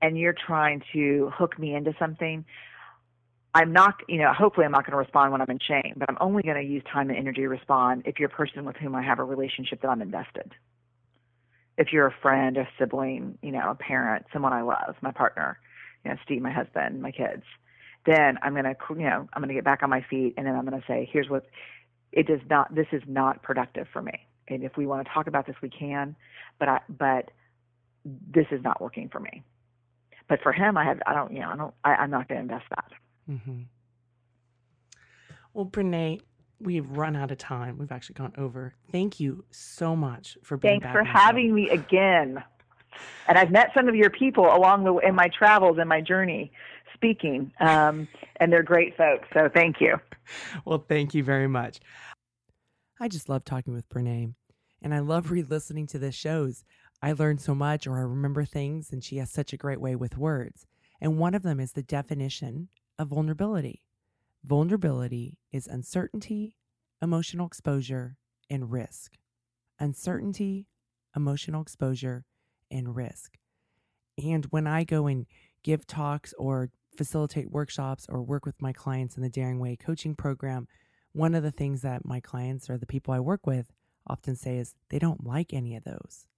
[0.00, 2.44] and you're trying to hook me into something,
[3.54, 6.08] I'm not, you know, hopefully I'm not going to respond when I'm in shame, but
[6.10, 8.76] I'm only going to use time and energy to respond if you're a person with
[8.76, 10.52] whom I have a relationship that I'm invested.
[11.78, 15.58] If you're a friend, a sibling, you know, a parent, someone I love, my partner,
[16.04, 17.42] you know, Steve, my husband, my kids,
[18.06, 20.46] then I'm going to, you know, I'm going to get back on my feet and
[20.46, 21.46] then I'm going to say, here's what
[22.12, 24.26] it does not, this is not productive for me.
[24.48, 26.16] And if we want to talk about this, we can,
[26.58, 27.30] but I, but
[28.04, 29.42] this is not working for me.
[30.28, 32.38] But for him, I have, I don't, you know, I don't, I, I'm not going
[32.38, 32.92] to invest that.
[33.30, 33.62] Mm-hmm.
[35.52, 36.20] Well, Brené,
[36.60, 37.78] we've run out of time.
[37.78, 38.74] We've actually gone over.
[38.90, 41.18] Thank you so much for being Thanks back for on the show.
[41.18, 42.42] having me again.
[43.28, 46.50] And I've met some of your people along the in my travels and my journey.
[46.94, 47.52] speaking.
[47.60, 49.28] Um, and they're great folks.
[49.34, 49.96] So thank you.
[50.64, 51.78] Well, thank you very much.
[53.00, 54.34] I just love talking with Brené,
[54.82, 56.64] and I love re listening to the shows.
[57.00, 59.94] I learn so much, or I remember things, and she has such a great way
[59.94, 60.66] with words.
[61.00, 63.82] And one of them is the definition of vulnerability.
[64.46, 66.56] Vulnerability is uncertainty,
[67.02, 68.16] emotional exposure,
[68.48, 69.16] and risk.
[69.80, 70.68] Uncertainty,
[71.16, 72.24] emotional exposure,
[72.70, 73.38] and risk.
[74.16, 75.26] And when I go and
[75.64, 80.14] give talks or facilitate workshops or work with my clients in the Daring Way coaching
[80.14, 80.68] program,
[81.12, 83.72] one of the things that my clients or the people I work with
[84.06, 86.28] often say is they don't like any of those.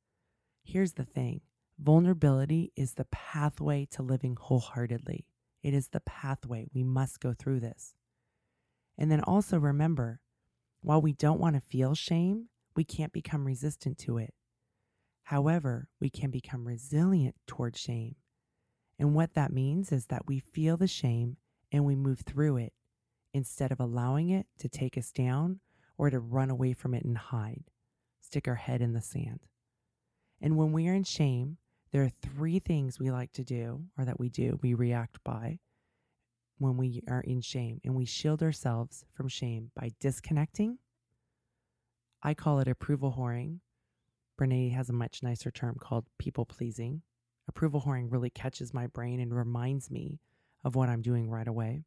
[0.64, 1.42] Here's the thing
[1.78, 5.26] vulnerability is the pathway to living wholeheartedly.
[5.62, 6.68] It is the pathway.
[6.72, 7.94] We must go through this.
[8.98, 10.20] And then also remember,
[10.82, 14.34] while we don't want to feel shame, we can't become resistant to it.
[15.24, 18.16] However, we can become resilient towards shame.
[18.98, 21.36] And what that means is that we feel the shame
[21.70, 22.72] and we move through it
[23.32, 25.60] instead of allowing it to take us down
[25.96, 27.64] or to run away from it and hide,
[28.20, 29.40] stick our head in the sand.
[30.40, 31.58] And when we are in shame,
[31.92, 35.58] there are three things we like to do, or that we do, we react by
[36.58, 37.80] when we are in shame.
[37.84, 40.78] And we shield ourselves from shame by disconnecting.
[42.22, 43.60] I call it approval whoring.
[44.38, 47.02] Brené has a much nicer term called people pleasing.
[47.48, 50.20] Approval whoring really catches my brain and reminds me
[50.64, 51.84] of what I'm doing right away.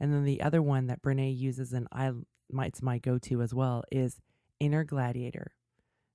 [0.00, 2.12] And then the other one that Brené uses, and I
[2.50, 4.20] it's my go-to as well, is
[4.60, 5.52] inner gladiator.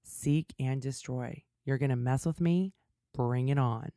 [0.03, 1.43] Seek and destroy.
[1.65, 2.73] You're gonna mess with me,
[3.13, 3.89] bring it on.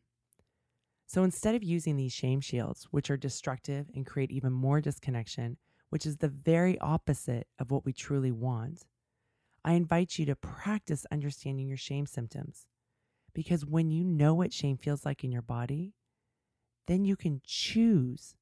[1.07, 5.57] So instead of using these shame shields, which are destructive and create even more disconnection,
[5.89, 8.85] which is the very opposite of what we truly want,
[9.65, 12.66] I invite you to practice understanding your shame symptoms.
[13.35, 15.95] Because when you know what shame feels like in your body,
[16.87, 18.35] then you can choose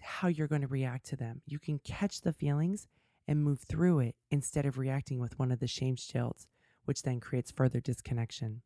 [0.00, 1.42] how you're going to react to them.
[1.46, 2.86] You can catch the feelings
[3.28, 6.46] and move through it instead of reacting with one of the shame shields,
[6.84, 8.62] which then creates further disconnection.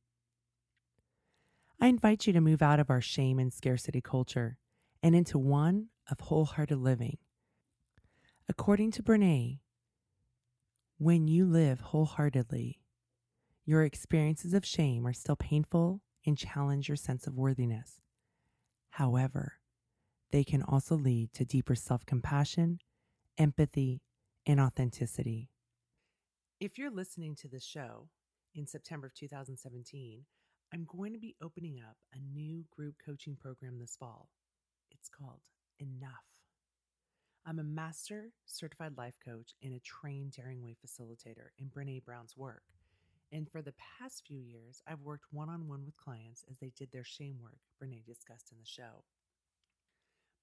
[1.84, 4.56] I invite you to move out of our shame and scarcity culture
[5.02, 7.18] and into one of wholehearted living.
[8.48, 9.58] According to Brené,
[10.96, 12.80] when you live wholeheartedly,
[13.66, 18.00] your experiences of shame are still painful and challenge your sense of worthiness.
[18.88, 19.58] However,
[20.30, 22.78] they can also lead to deeper self compassion,
[23.36, 24.00] empathy,
[24.46, 25.50] and authenticity.
[26.60, 28.08] If you're listening to this show
[28.54, 30.24] in September of 2017,
[30.74, 34.28] I'm going to be opening up a new group coaching program this fall.
[34.90, 35.38] It's called
[35.78, 36.24] Enough.
[37.46, 42.36] I'm a master certified life coach and a trained Daring Way facilitator in Brené Brown's
[42.36, 42.64] work.
[43.30, 46.72] And for the past few years, I've worked one on one with clients as they
[46.76, 49.04] did their shame work Brené discussed in the show.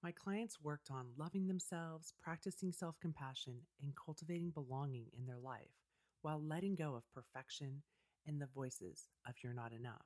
[0.01, 5.75] My clients worked on loving themselves, practicing self compassion, and cultivating belonging in their life
[6.21, 7.81] while letting go of perfection
[8.25, 10.05] and the voices of you're not enough.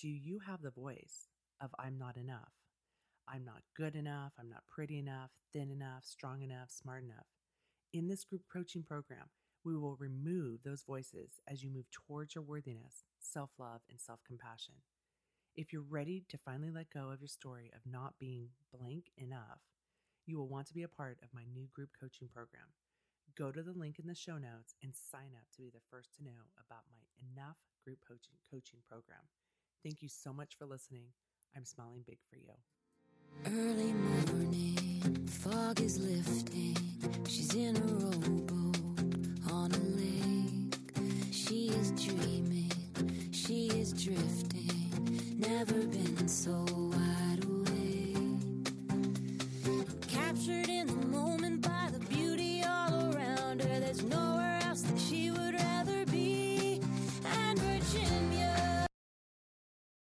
[0.00, 1.28] Do you have the voice
[1.60, 2.54] of I'm not enough?
[3.28, 7.26] I'm not good enough, I'm not pretty enough, thin enough, strong enough, smart enough.
[7.92, 9.28] In this group coaching program,
[9.62, 14.20] we will remove those voices as you move towards your worthiness, self love, and self
[14.26, 14.76] compassion.
[15.54, 19.60] If you're ready to finally let go of your story of not being blank enough,
[20.24, 22.72] you will want to be a part of my new group coaching program.
[23.36, 26.14] Go to the link in the show notes and sign up to be the first
[26.14, 29.28] to know about my Enough group coaching, coaching program.
[29.82, 31.04] Thank you so much for listening.
[31.56, 32.52] I'm smiling big for you.
[33.46, 36.76] Early morning, fog is lifting.
[37.26, 38.76] She's in a rowboat
[39.50, 41.32] on a lake.
[41.32, 42.70] She is dreaming,
[43.32, 45.38] she is drifting.
[45.38, 48.16] Never been so wide awake.
[50.08, 50.88] Captured in